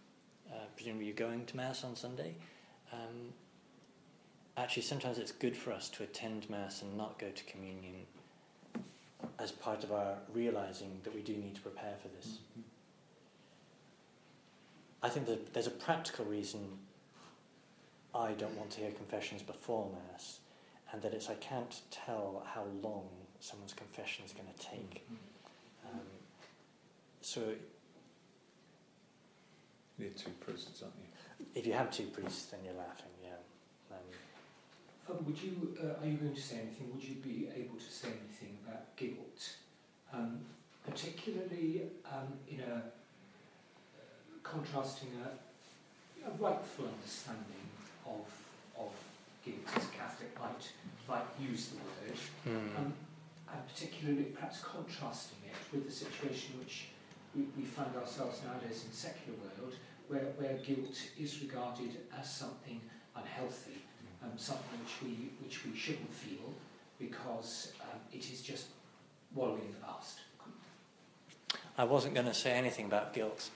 [0.52, 2.34] uh, presumably you're going to Mass on Sunday.
[2.92, 3.32] Um,
[4.56, 7.94] actually, sometimes it's good for us to attend Mass and not go to communion
[9.38, 12.38] as part of our realizing that we do need to prepare for this.
[15.02, 16.78] I think that there's a practical reason
[18.14, 20.40] I don't want to hear confessions before Mass,
[20.92, 23.08] and that it's I can't tell how long
[23.40, 25.06] someone's confession is going to take.
[25.84, 26.00] Um,
[27.20, 27.42] so
[29.98, 31.46] You need two priests, aren't you?
[31.54, 33.40] if you have two priests, then you're laughing, yeah.
[33.90, 36.90] Um, Um, would you, uh, are you going to say anything?
[36.94, 39.56] Would you be able to say anything about guilt,
[40.12, 40.40] um,
[40.84, 42.80] particularly um, in a uh,
[44.42, 47.66] contrasting a, a rightful understanding
[48.06, 48.26] of
[48.78, 48.92] of
[49.44, 50.64] guilt as a Catholic might
[51.08, 52.18] might use the word,
[52.76, 52.92] um,
[53.52, 56.88] and particularly perhaps contrasting it with the situation which
[57.36, 59.74] we, we find ourselves nowadays in the secular world,
[60.08, 62.80] where, where guilt is regarded as something
[63.14, 63.82] unhealthy,
[64.22, 66.54] um, something which we, which we shouldn't feel
[66.98, 68.68] because um, it is just
[69.34, 70.20] wallowing in the past.
[71.76, 73.50] I wasn't going to say anything about guilt,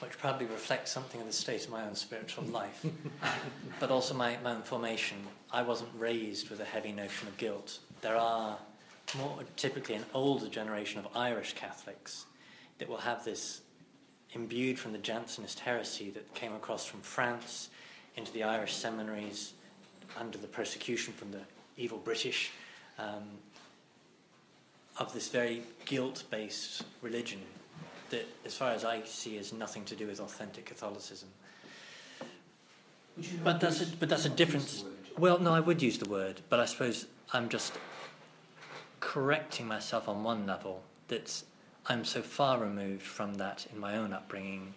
[0.00, 2.84] which probably reflects something of the state of my own spiritual life,
[3.80, 5.16] but also my, my own formation.
[5.50, 7.78] I wasn't raised with a heavy notion of guilt.
[8.02, 8.58] There are
[9.16, 12.26] more typically an older generation of Irish Catholics
[12.78, 13.62] that will have this
[14.32, 17.70] imbued from the Jansenist heresy that came across from France
[18.16, 19.52] into the Irish seminaries
[20.18, 21.40] under the persecution from the
[21.76, 22.52] evil British.
[22.98, 23.24] Um,
[24.98, 27.40] of this very guilt based religion
[28.10, 31.28] that, as far as I see, has nothing to do with authentic Catholicism.
[33.42, 34.84] But that's a- but that's a difference.
[35.18, 37.72] Well, no, I would use the word, but I suppose I'm just
[39.00, 41.42] correcting myself on one level that
[41.88, 44.74] I'm so far removed from that in my own upbringing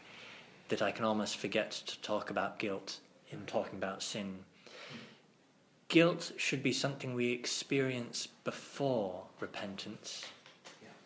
[0.68, 3.00] that I can almost forget to talk about guilt
[3.32, 4.40] in talking about sin.
[5.88, 10.26] Guilt should be something we experience before repentance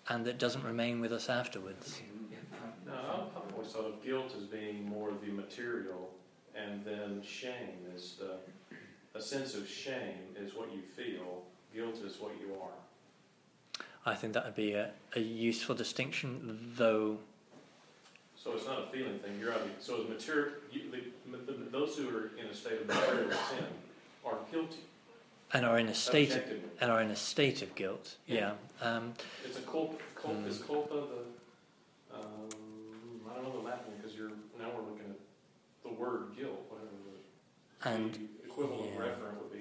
[0.10, 1.95] and that doesn't remain with us afterwards.
[1.97, 2.93] Okay, yeah, fine, No.
[2.93, 6.10] I've I've always thought of guilt as being more the material,
[6.56, 8.36] and then shame is the,
[9.18, 11.43] a sense of shame is what you feel,
[11.74, 12.76] guilt is what you are.
[14.06, 17.18] I think that would be a, a useful distinction, though
[18.36, 22.10] So it's not a feeling thing, you're, so as material, you, the, the, those who
[22.10, 23.66] are in a state of material sin
[24.26, 24.84] are guilty,
[25.54, 26.43] and are in a state of,
[26.82, 28.18] and are in a state of guilt.
[28.28, 28.51] Yeah.
[28.82, 29.14] Um,
[29.45, 30.47] It's a culpa, culpa, Mm.
[30.47, 32.49] is culpa the, um,
[33.32, 35.20] I don't know the Latin, because you're, now we're looking at
[35.84, 39.01] the word guilt, whatever the, and the equivalent yeah.
[39.01, 39.53] referent would.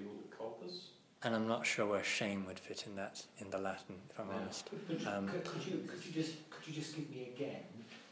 [1.24, 4.28] And I'm not sure where shame would fit in that in the Latin, if I'm
[4.28, 4.34] Yeah.
[4.36, 4.68] honest.
[4.70, 7.62] But, but Um, could, could you could you just could you just give me again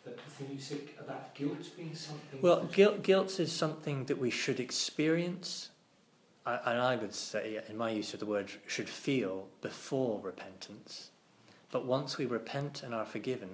[0.04, 2.40] the thing you said about guilt being something?
[2.40, 5.70] Well, guilt guilt is something that we should experience,
[6.46, 11.10] I, and I would say, in my use of the word, should feel before repentance.
[11.70, 13.50] But once we repent and are forgiven,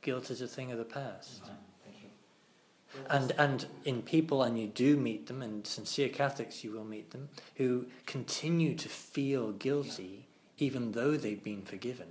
[0.00, 1.40] guilt is a thing of the past.
[1.40, 1.61] Fine, thank you.
[3.08, 7.10] And and in people, and you do meet them, and sincere Catholics, you will meet
[7.10, 10.26] them who continue to feel guilty
[10.58, 12.06] even though they've been forgiven.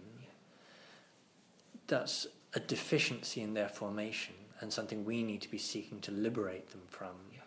[1.87, 6.71] That's a deficiency in their formation, and something we need to be seeking to liberate
[6.71, 7.15] them from.
[7.33, 7.41] Yeah.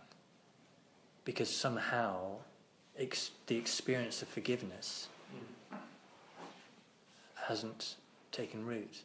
[1.24, 2.38] Because somehow,
[2.98, 5.08] ex- the experience of forgiveness
[7.48, 7.96] hasn't
[8.32, 9.02] taken root.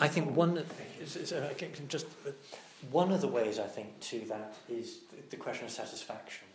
[0.00, 0.64] I think one
[1.00, 2.30] is, is, uh, I can can just uh,
[2.90, 6.46] one of the ways I think to that is the, question of satisfaction.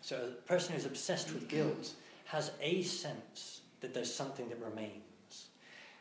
[0.00, 1.92] So a person who's obsessed with guilt
[2.26, 5.02] has a sense that there's something that remains.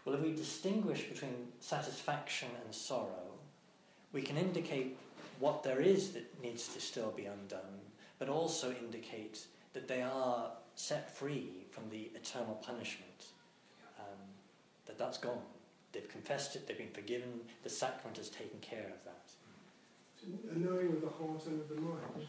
[0.05, 3.27] Well, if we distinguish between satisfaction and sorrow,
[4.13, 4.97] we can indicate
[5.39, 7.81] what there is that needs to still be undone,
[8.19, 13.27] but also indicate that they are set free from the eternal punishment.
[13.99, 14.17] Um,
[14.85, 15.41] that that's gone.
[15.91, 19.26] They've confessed it, they've been forgiven, the sacrament has taken care of that.
[20.25, 22.25] A knowing with the heart and with the mind.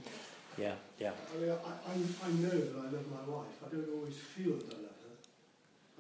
[0.59, 1.13] Yeah, yeah.
[1.15, 3.57] I mean, I, I, I know that I love my wife.
[3.65, 5.15] I don't always feel that I love her.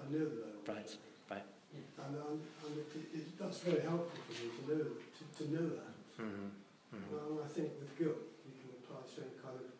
[0.02, 1.34] I know that I always Right, love her.
[1.38, 1.46] right.
[1.74, 5.66] And, and, and it, it, that's very helpful for me to know, to, to know
[5.78, 5.94] that.
[6.22, 6.50] Mm-hmm.
[6.98, 9.70] And I think with guilt, you can apply the same kind of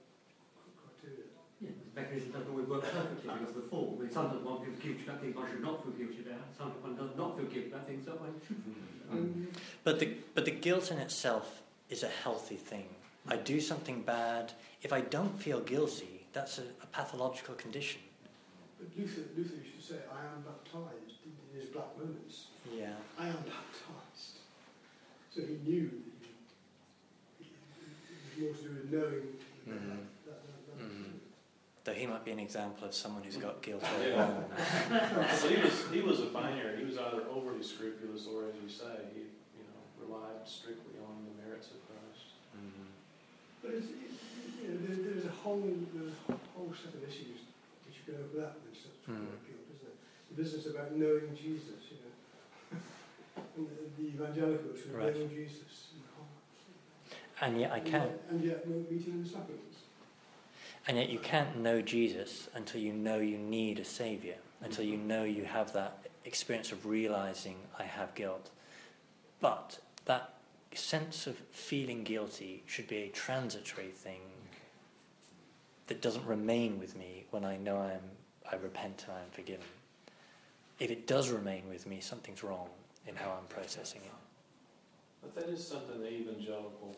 [0.79, 1.27] criteria.
[1.59, 3.99] Yeah, the mechanism doesn't always work perfectly because of the fall.
[3.99, 6.83] I mean, sometimes one feels guilty about things one should not feel guilty about, sometimes
[6.83, 9.19] one does not feel guilty about things that one should feel guilty about.
[9.19, 9.49] Um,
[9.83, 12.89] But the, but the guilt in itself is a healthy thing.
[13.29, 14.53] I do something bad.
[14.83, 18.01] If I don't feel guilty, that's a, a pathological condition.
[18.79, 22.47] but Luther, Luther used to say, I am baptized in his black moments.
[22.73, 22.91] Yeah.
[23.19, 24.39] I am baptized.
[25.35, 26.29] So he knew that
[27.39, 27.47] he,
[28.37, 29.27] he, it was more to do with knowing
[29.67, 29.89] that, Mhm.
[30.27, 31.05] that, that, that, Mhm.
[31.85, 35.35] Though he might be an example of someone who's got guilt all Yeah.
[35.35, 36.79] So he was, he was a binary.
[36.79, 40.98] He was either overly scrupulous or, as you say, he, you know, relied strictly
[41.59, 42.27] on merits of Christ.
[42.55, 42.87] Mhm.
[43.63, 44.13] But it's, it,
[44.63, 45.61] you know, there, there's a whole
[45.95, 47.41] there's a whole set of issues
[47.87, 49.27] which you can open up with such Mm.
[49.47, 49.97] guilt, isn't it?
[50.31, 52.79] The business about knowing Jesus, you know,
[53.57, 55.15] and the, the evangelicals who Right.
[55.17, 56.33] know Jesus in the heart.
[57.41, 58.11] And yet I can't.
[58.11, 59.65] yet- And yet not meeting the sacraments.
[60.87, 64.97] And yet you can't know Jesus until you know you need a saviour, until you
[64.97, 68.51] know you have that experience of realizing I have guilt.
[69.41, 70.35] But that
[70.77, 74.21] sense of feeling guilty should be a transitory thing
[75.87, 78.03] that doesn't remain with me when I know I am
[78.51, 79.67] I repent and I am forgiven.
[80.79, 82.69] If it does remain with me, something's wrong
[83.07, 84.13] in how I'm processing it.
[85.21, 86.97] But that is something the evangelical,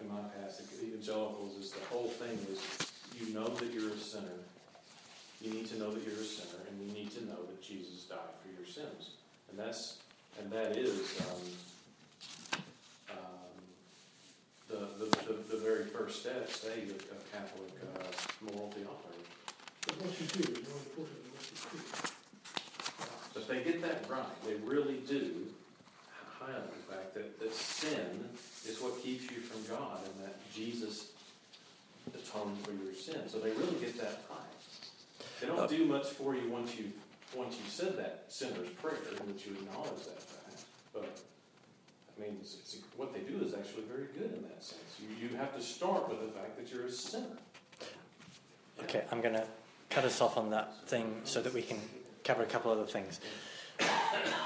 [0.00, 2.60] in my past, evangelicals is the whole thing is
[3.18, 4.38] you know that you're a sinner.
[5.40, 8.04] You need to know that you're a sinner, and you need to know that Jesus
[8.04, 9.10] died for your sins.
[9.50, 9.98] And that's
[10.40, 11.40] and that is um,
[13.10, 13.16] um,
[14.72, 18.08] the, the, the, the very first step, stage of, of Catholic uh,
[18.48, 19.22] moral theology.
[19.86, 21.78] But what you do is more important than what you do.
[23.34, 24.44] But they get that right.
[24.44, 25.46] They really do
[26.38, 28.28] highlight the fact that, that sin
[28.66, 31.10] is what keeps you from God and that Jesus
[32.08, 33.28] atoned for your sin.
[33.28, 34.38] So they really get that right.
[35.40, 36.92] They don't do much for you once you
[37.34, 40.64] once you said that sinner's prayer, that you acknowledge that fact.
[40.92, 41.31] But I
[42.22, 44.80] mean, it's, it's, what they do is actually very good in that sense.
[45.00, 47.36] You, you have to start with the fact that you're a sinner.
[48.82, 49.46] Okay, I'm going to
[49.90, 51.78] cut us off on that thing so that we can
[52.24, 53.20] cover a couple other things.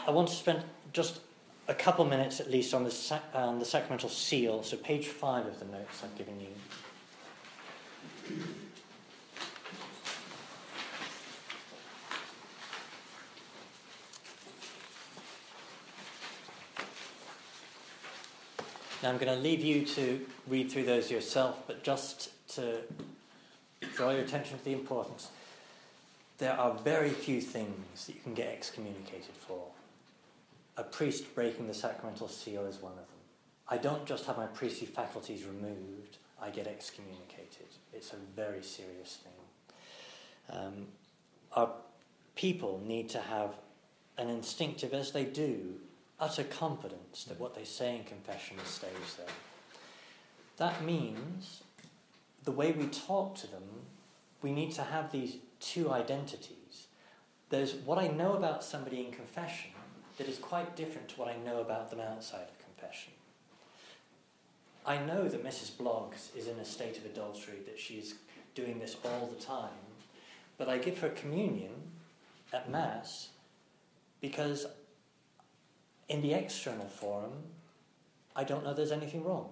[0.06, 0.62] I want to spend
[0.92, 1.20] just
[1.68, 5.46] a couple minutes at least on the, sac- on the sacramental seal, so page five
[5.46, 6.48] of the notes I've given you.
[19.06, 22.80] Now I'm going to leave you to read through those yourself, but just to
[23.94, 25.28] draw your attention to the importance.
[26.38, 29.62] There are very few things that you can get excommunicated for.
[30.76, 33.06] A priest breaking the sacramental seal is one of them.
[33.68, 37.68] I don't just have my priestly faculties removed, I get excommunicated.
[37.92, 40.58] It's a very serious thing.
[40.58, 40.86] Um,
[41.52, 41.70] our
[42.34, 43.50] people need to have
[44.18, 45.74] an instinctive, as they do,
[46.18, 49.26] utter confidence that what they say in confession stays there.
[50.56, 51.62] That means
[52.44, 53.64] the way we talk to them,
[54.40, 56.86] we need to have these two identities.
[57.50, 59.70] There's what I know about somebody in confession
[60.16, 63.12] that is quite different to what I know about them outside of confession.
[64.86, 65.72] I know that Mrs.
[65.72, 68.14] Bloggs is in a state of adultery, that she's
[68.54, 69.68] doing this all the time,
[70.56, 71.72] but I give her communion
[72.52, 73.28] at Mass
[74.20, 74.66] because
[76.08, 77.32] in the external forum,
[78.34, 79.50] I don't know there's anything wrong.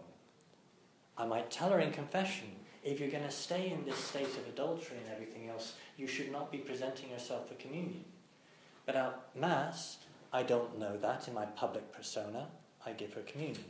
[1.16, 2.48] I might tell her in confession,
[2.82, 6.30] if you're going to stay in this state of adultery and everything else, you should
[6.30, 8.04] not be presenting yourself for communion.
[8.84, 9.98] But at Mass,
[10.32, 12.48] I don't know that in my public persona.
[12.84, 13.64] I give her communion.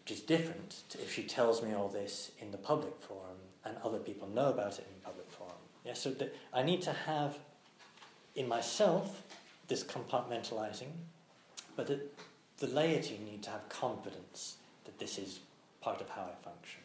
[0.00, 3.98] Which is different if she tells me all this in the public forum and other
[3.98, 5.54] people know about it in the public forum.
[5.84, 7.38] Yeah, so th- I need to have
[8.36, 9.22] in myself
[9.66, 10.92] this compartmentalizing,
[11.76, 12.00] but the,
[12.58, 15.40] the laity need to have confidence that this is
[15.80, 16.80] part of how I function.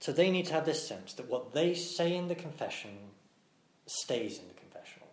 [0.00, 2.90] So they need to have this sense that what they say in the confession
[3.86, 5.08] stays in the confessional.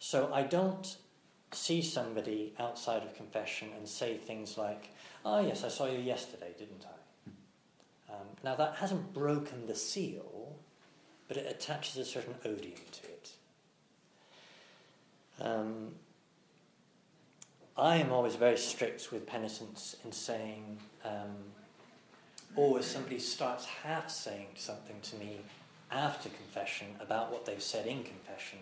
[0.00, 0.96] So I don't
[1.52, 4.90] see somebody outside of confession and say things like,
[5.24, 8.12] Oh, yes, I saw you yesterday, didn't I?
[8.12, 10.56] Um, now, that hasn't broken the seal,
[11.28, 13.09] but it attaches a certain odium to it.
[15.40, 15.92] Um,
[17.76, 21.34] I am always very strict with penitents in saying, um,
[22.56, 25.38] or if somebody starts half saying something to me
[25.90, 28.58] after confession about what they've said in confession,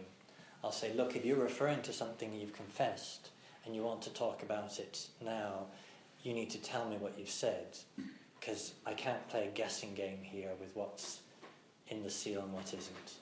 [0.63, 3.31] I'll say, look, if you're referring to something you've confessed
[3.65, 5.67] and you want to talk about it now,
[6.23, 7.79] you need to tell me what you've said,
[8.39, 11.21] because I can't play a guessing game here with what's
[11.89, 13.15] in the seal and what isn't.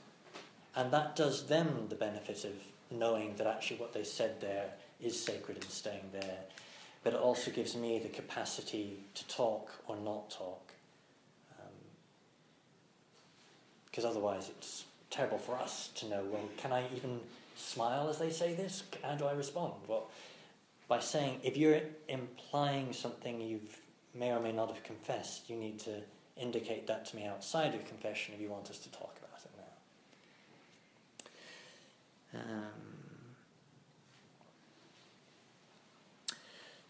[0.74, 2.52] And that does them the benefit of
[2.90, 4.70] knowing that actually what they said there
[5.00, 6.38] is sacred and staying there.
[7.04, 10.72] But it also gives me the capacity to talk or not talk.
[13.86, 17.20] Because um, otherwise, it's terrible for us to know well, can I even
[17.56, 18.82] smile as they say this?
[19.02, 19.74] How do I respond?
[19.86, 20.10] Well,
[20.88, 23.60] by saying, if you're implying something you
[24.14, 26.00] may or may not have confessed, you need to
[26.36, 29.50] indicate that to me outside of confession if you want us to talk about it
[29.56, 31.30] now.
[32.34, 32.40] Um,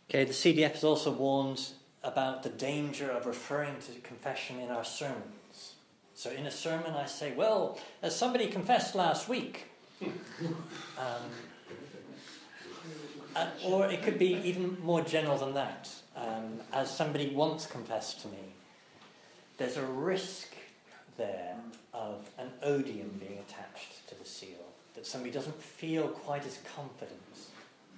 [0.08, 1.60] okay, the CDF has also warned
[2.02, 5.74] about the danger of referring to confession in our sermons.
[6.14, 9.66] So in a sermon, I say, Well, as somebody confessed last week.
[10.02, 10.12] um,
[13.36, 15.90] uh, or it could be even more general than that.
[16.16, 18.54] Um, as somebody once confessed to me,
[19.58, 20.54] there's a risk
[21.18, 21.56] there
[21.92, 24.65] of an odium being attached to the seal,
[24.96, 27.20] that somebody doesn't feel quite as confident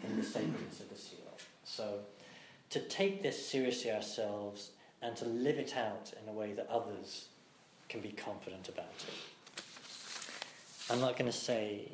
[0.04, 1.18] in the sacredness of the seal.
[1.64, 2.00] So,
[2.70, 4.70] to take this seriously ourselves
[5.00, 7.26] and to live it out in a way that others
[7.88, 9.62] can be confident about it.
[10.90, 11.88] I'm not going to say,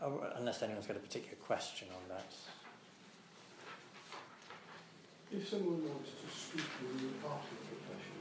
[0.00, 2.32] oh, unless anyone's got a particular question on that.
[5.34, 8.12] If someone wants to speak to you after the confession,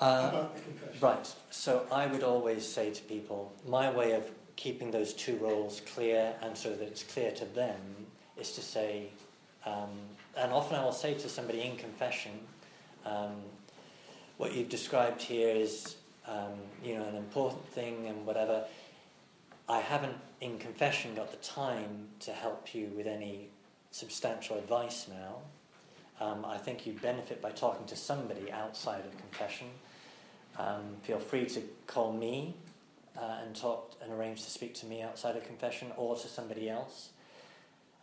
[0.00, 1.34] Uh, about the confession, Right.
[1.50, 6.34] So I would always say to people, my way of keeping those two roles clear
[6.42, 7.76] and so that it's clear to them
[8.38, 9.08] is to say,
[9.64, 9.90] um,
[10.36, 12.32] and often I will say to somebody in confession,
[13.04, 13.36] um,
[14.38, 15.96] what you've described here is,
[16.26, 18.64] um, you know, an important thing and whatever.
[19.68, 23.48] I haven't in confession got the time to help you with any
[23.90, 25.36] substantial advice now.
[26.20, 29.68] Um, I think you'd benefit by talking to somebody outside of confession.
[30.58, 32.54] Um, feel free to call me
[33.18, 36.68] uh, and talk and arrange to speak to me outside of confession or to somebody
[36.68, 37.10] else.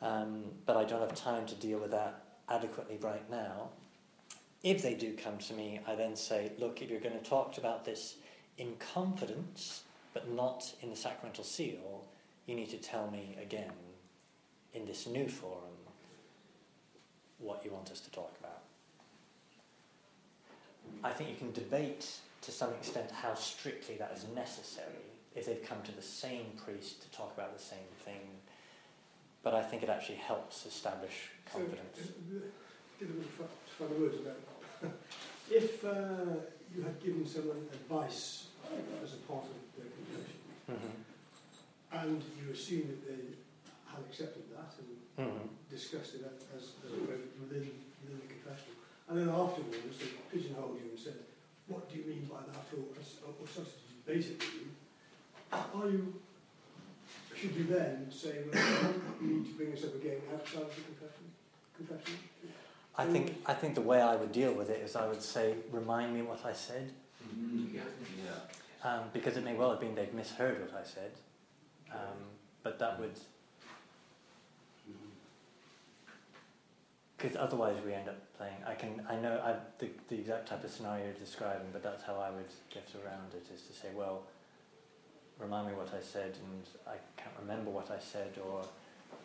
[0.01, 3.69] Um, but I don't have time to deal with that adequately right now.
[4.63, 7.57] If they do come to me, I then say, look, if you're going to talk
[7.57, 8.15] about this
[8.57, 9.83] in confidence,
[10.13, 12.05] but not in the sacramental seal,
[12.45, 13.71] you need to tell me again
[14.73, 15.63] in this new forum
[17.39, 18.61] what you want us to talk about.
[21.03, 22.09] I think you can debate
[22.43, 27.01] to some extent how strictly that is necessary if they've come to the same priest
[27.01, 28.21] to talk about the same thing,
[29.41, 31.97] but I think it actually helps establish confidence.
[31.97, 32.03] So,
[32.37, 32.39] uh,
[32.99, 34.37] give a little further words about
[35.49, 36.37] if uh,
[36.75, 38.47] you had given someone advice
[39.03, 40.39] as a part of their confession,
[40.71, 41.97] Mm-hmm.
[42.07, 43.35] and you assume that they
[43.91, 45.45] had accepted that and Mm-hmm.
[45.69, 47.69] discussed it as, as within, within
[48.17, 48.73] the confession,
[49.09, 51.13] and then afterwards they pigeonholed you and said,
[51.67, 54.67] what do you mean by that, or, or substitute basically,
[55.51, 56.13] are you,
[57.35, 60.81] should you then say, well, you need to bring this up again outside of the
[60.81, 61.31] confession?
[61.75, 62.17] confession?
[62.95, 65.55] I think I think the way I would deal with it is I would say,
[65.71, 66.91] remind me what I said,
[68.83, 71.11] um, because it may well have been they've misheard what I said,
[71.91, 72.19] um,
[72.61, 73.19] but that would
[77.23, 78.59] because otherwise we end up playing.
[78.67, 82.03] I can I know I, the the exact type of scenario you're describing, but that's
[82.03, 84.23] how I would get around it is to say, well,
[85.39, 88.65] remind me what I said, and I can't remember what I said or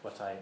[0.02, 0.36] what I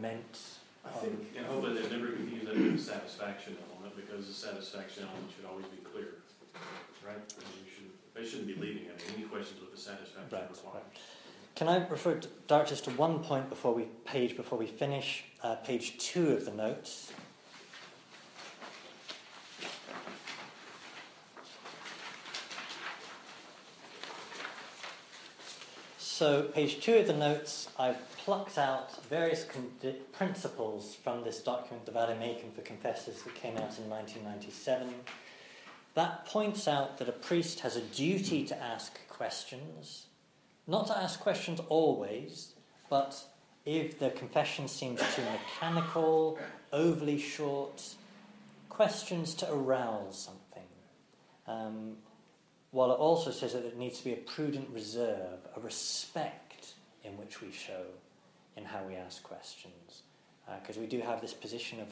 [0.00, 0.38] meant.
[0.86, 5.04] I think, And hopefully they've never confused that with the satisfaction element, because the satisfaction
[5.04, 6.24] element should always be clear,
[7.04, 7.20] right?
[7.20, 10.88] I mean, you should, they shouldn't be leaving any questions with the satisfaction Right, required.
[11.60, 12.28] Can I refer to,
[12.64, 15.24] to one point before we page before we finish?
[15.42, 17.12] Uh, page two of the notes.
[25.98, 29.70] So, page two of the notes, I've plucked out various con-
[30.12, 34.94] principles from this document, the Vademecum for Confessors, that came out in 1997.
[35.92, 40.06] That points out that a priest has a duty to ask questions
[40.70, 42.54] not to ask questions always,
[42.88, 43.20] but
[43.64, 46.38] if the confession seems too mechanical,
[46.72, 47.82] overly short,
[48.68, 50.68] questions to arouse something.
[51.46, 51.96] Um,
[52.70, 57.16] while it also says that it needs to be a prudent reserve, a respect in
[57.16, 57.84] which we show
[58.56, 60.02] in how we ask questions.
[60.60, 61.88] Because uh, we do have this position of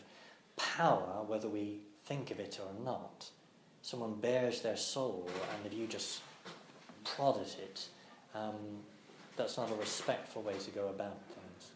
[0.56, 3.28] power, whether we think of it or not.
[3.82, 6.20] Someone bares their soul, and if you just
[7.04, 7.88] prod at it,
[8.38, 8.54] um,
[9.36, 11.70] that's not a respectful way to go about things.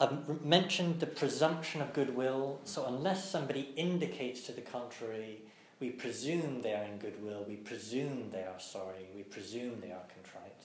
[0.00, 5.38] I've mentioned the presumption of goodwill, so unless somebody indicates to the contrary,
[5.80, 10.04] we presume they are in goodwill, we presume they are sorry, we presume they are
[10.14, 10.62] contrite.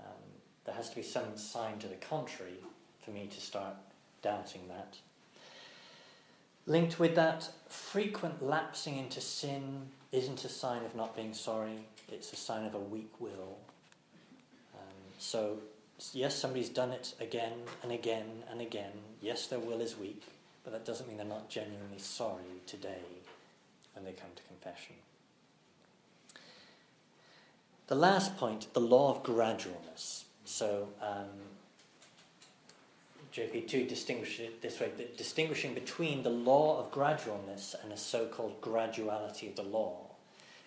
[0.00, 0.22] Um,
[0.64, 2.60] there has to be some sign to the contrary
[3.04, 3.74] for me to start
[4.22, 4.96] doubting that.
[6.66, 12.32] Linked with that, frequent lapsing into sin isn't a sign of not being sorry, it's
[12.32, 13.58] a sign of a weak will.
[14.74, 15.58] Um, so,
[16.12, 18.92] yes, somebody's done it again and again and again.
[19.20, 20.22] Yes, their will is weak,
[20.64, 23.02] but that doesn't mean they're not genuinely sorry today
[23.94, 24.94] when they come to confession.
[27.88, 30.24] The last point, the law of gradualness.
[30.44, 31.28] So, um,
[33.36, 38.60] JP2 distinguishes it this way distinguishing between the law of gradualness and a so called
[38.62, 40.05] graduality of the law.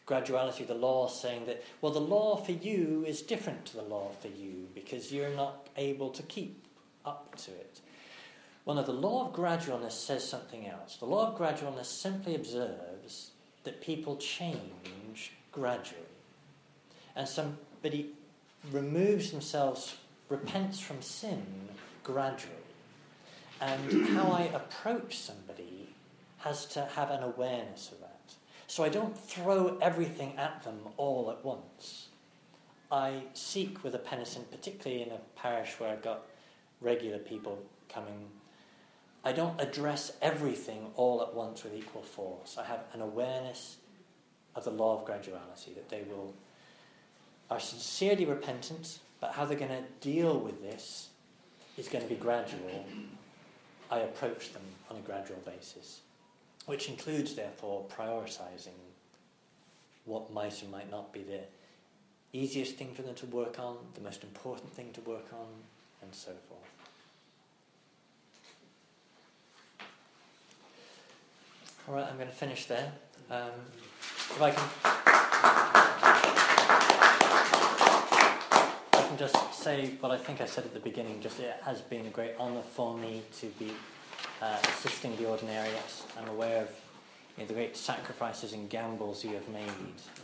[0.10, 4.10] Graduality the law saying that, well, the law for you is different to the law
[4.20, 6.66] for you because you're not able to keep
[7.05, 7.80] up to it.
[8.66, 10.95] Well, no, the law of gradualness says something else.
[10.95, 13.32] The law of gradualness simply observes
[13.64, 16.01] that people change gradually.
[17.16, 18.10] And somebody
[18.72, 19.95] removes themselves,
[20.28, 21.45] repents from sin
[22.03, 22.55] gradually.
[23.62, 25.89] And how I approach somebody
[26.39, 27.98] has to have an awareness of.
[28.70, 32.09] So I don't throw everything at them all at once.
[32.91, 36.28] I seek with a penitent, particularly in a parish where I've got
[36.80, 37.57] regular people
[37.91, 38.28] coming,
[39.26, 42.59] I don't address everything all at once with equal force.
[42.59, 43.78] I have an awareness
[44.53, 46.36] of the law of graduality, that they will
[47.49, 51.09] are sincerely repentant, but how they're going to deal with this
[51.76, 52.86] is going to be gradual.
[53.89, 54.61] I approach them
[54.91, 56.01] on a gradual basis,
[56.70, 58.78] which includes, therefore, prioritizing
[60.05, 61.39] what might and might not be the
[62.32, 65.47] easiest thing for them to work on, the most important thing to work on,
[66.03, 66.61] and so forth.
[71.88, 72.91] All right, I'm going to finish there.
[73.32, 73.49] Um,
[73.99, 74.63] if I can.
[79.17, 81.20] just say what I think I said at the beginning.
[81.20, 83.74] Just it has been a great honour for me to be
[84.41, 85.69] uh, assisting the ordinary.
[86.17, 86.69] I'm aware of
[87.37, 89.69] you know, the great sacrifices and gambles you have made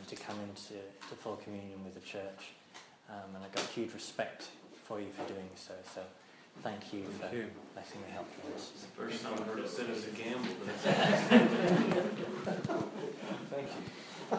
[0.07, 0.73] to come into
[1.09, 2.53] to full communion with the church.
[3.09, 4.47] Um, and I've got huge respect
[4.83, 5.73] for you for doing so.
[5.93, 6.01] So
[6.63, 7.47] thank you thank for you.
[7.75, 8.51] letting me help you.
[8.53, 8.71] this.
[8.73, 10.49] It's the first time I've heard of sin as a gamble.
[13.51, 13.83] thank you.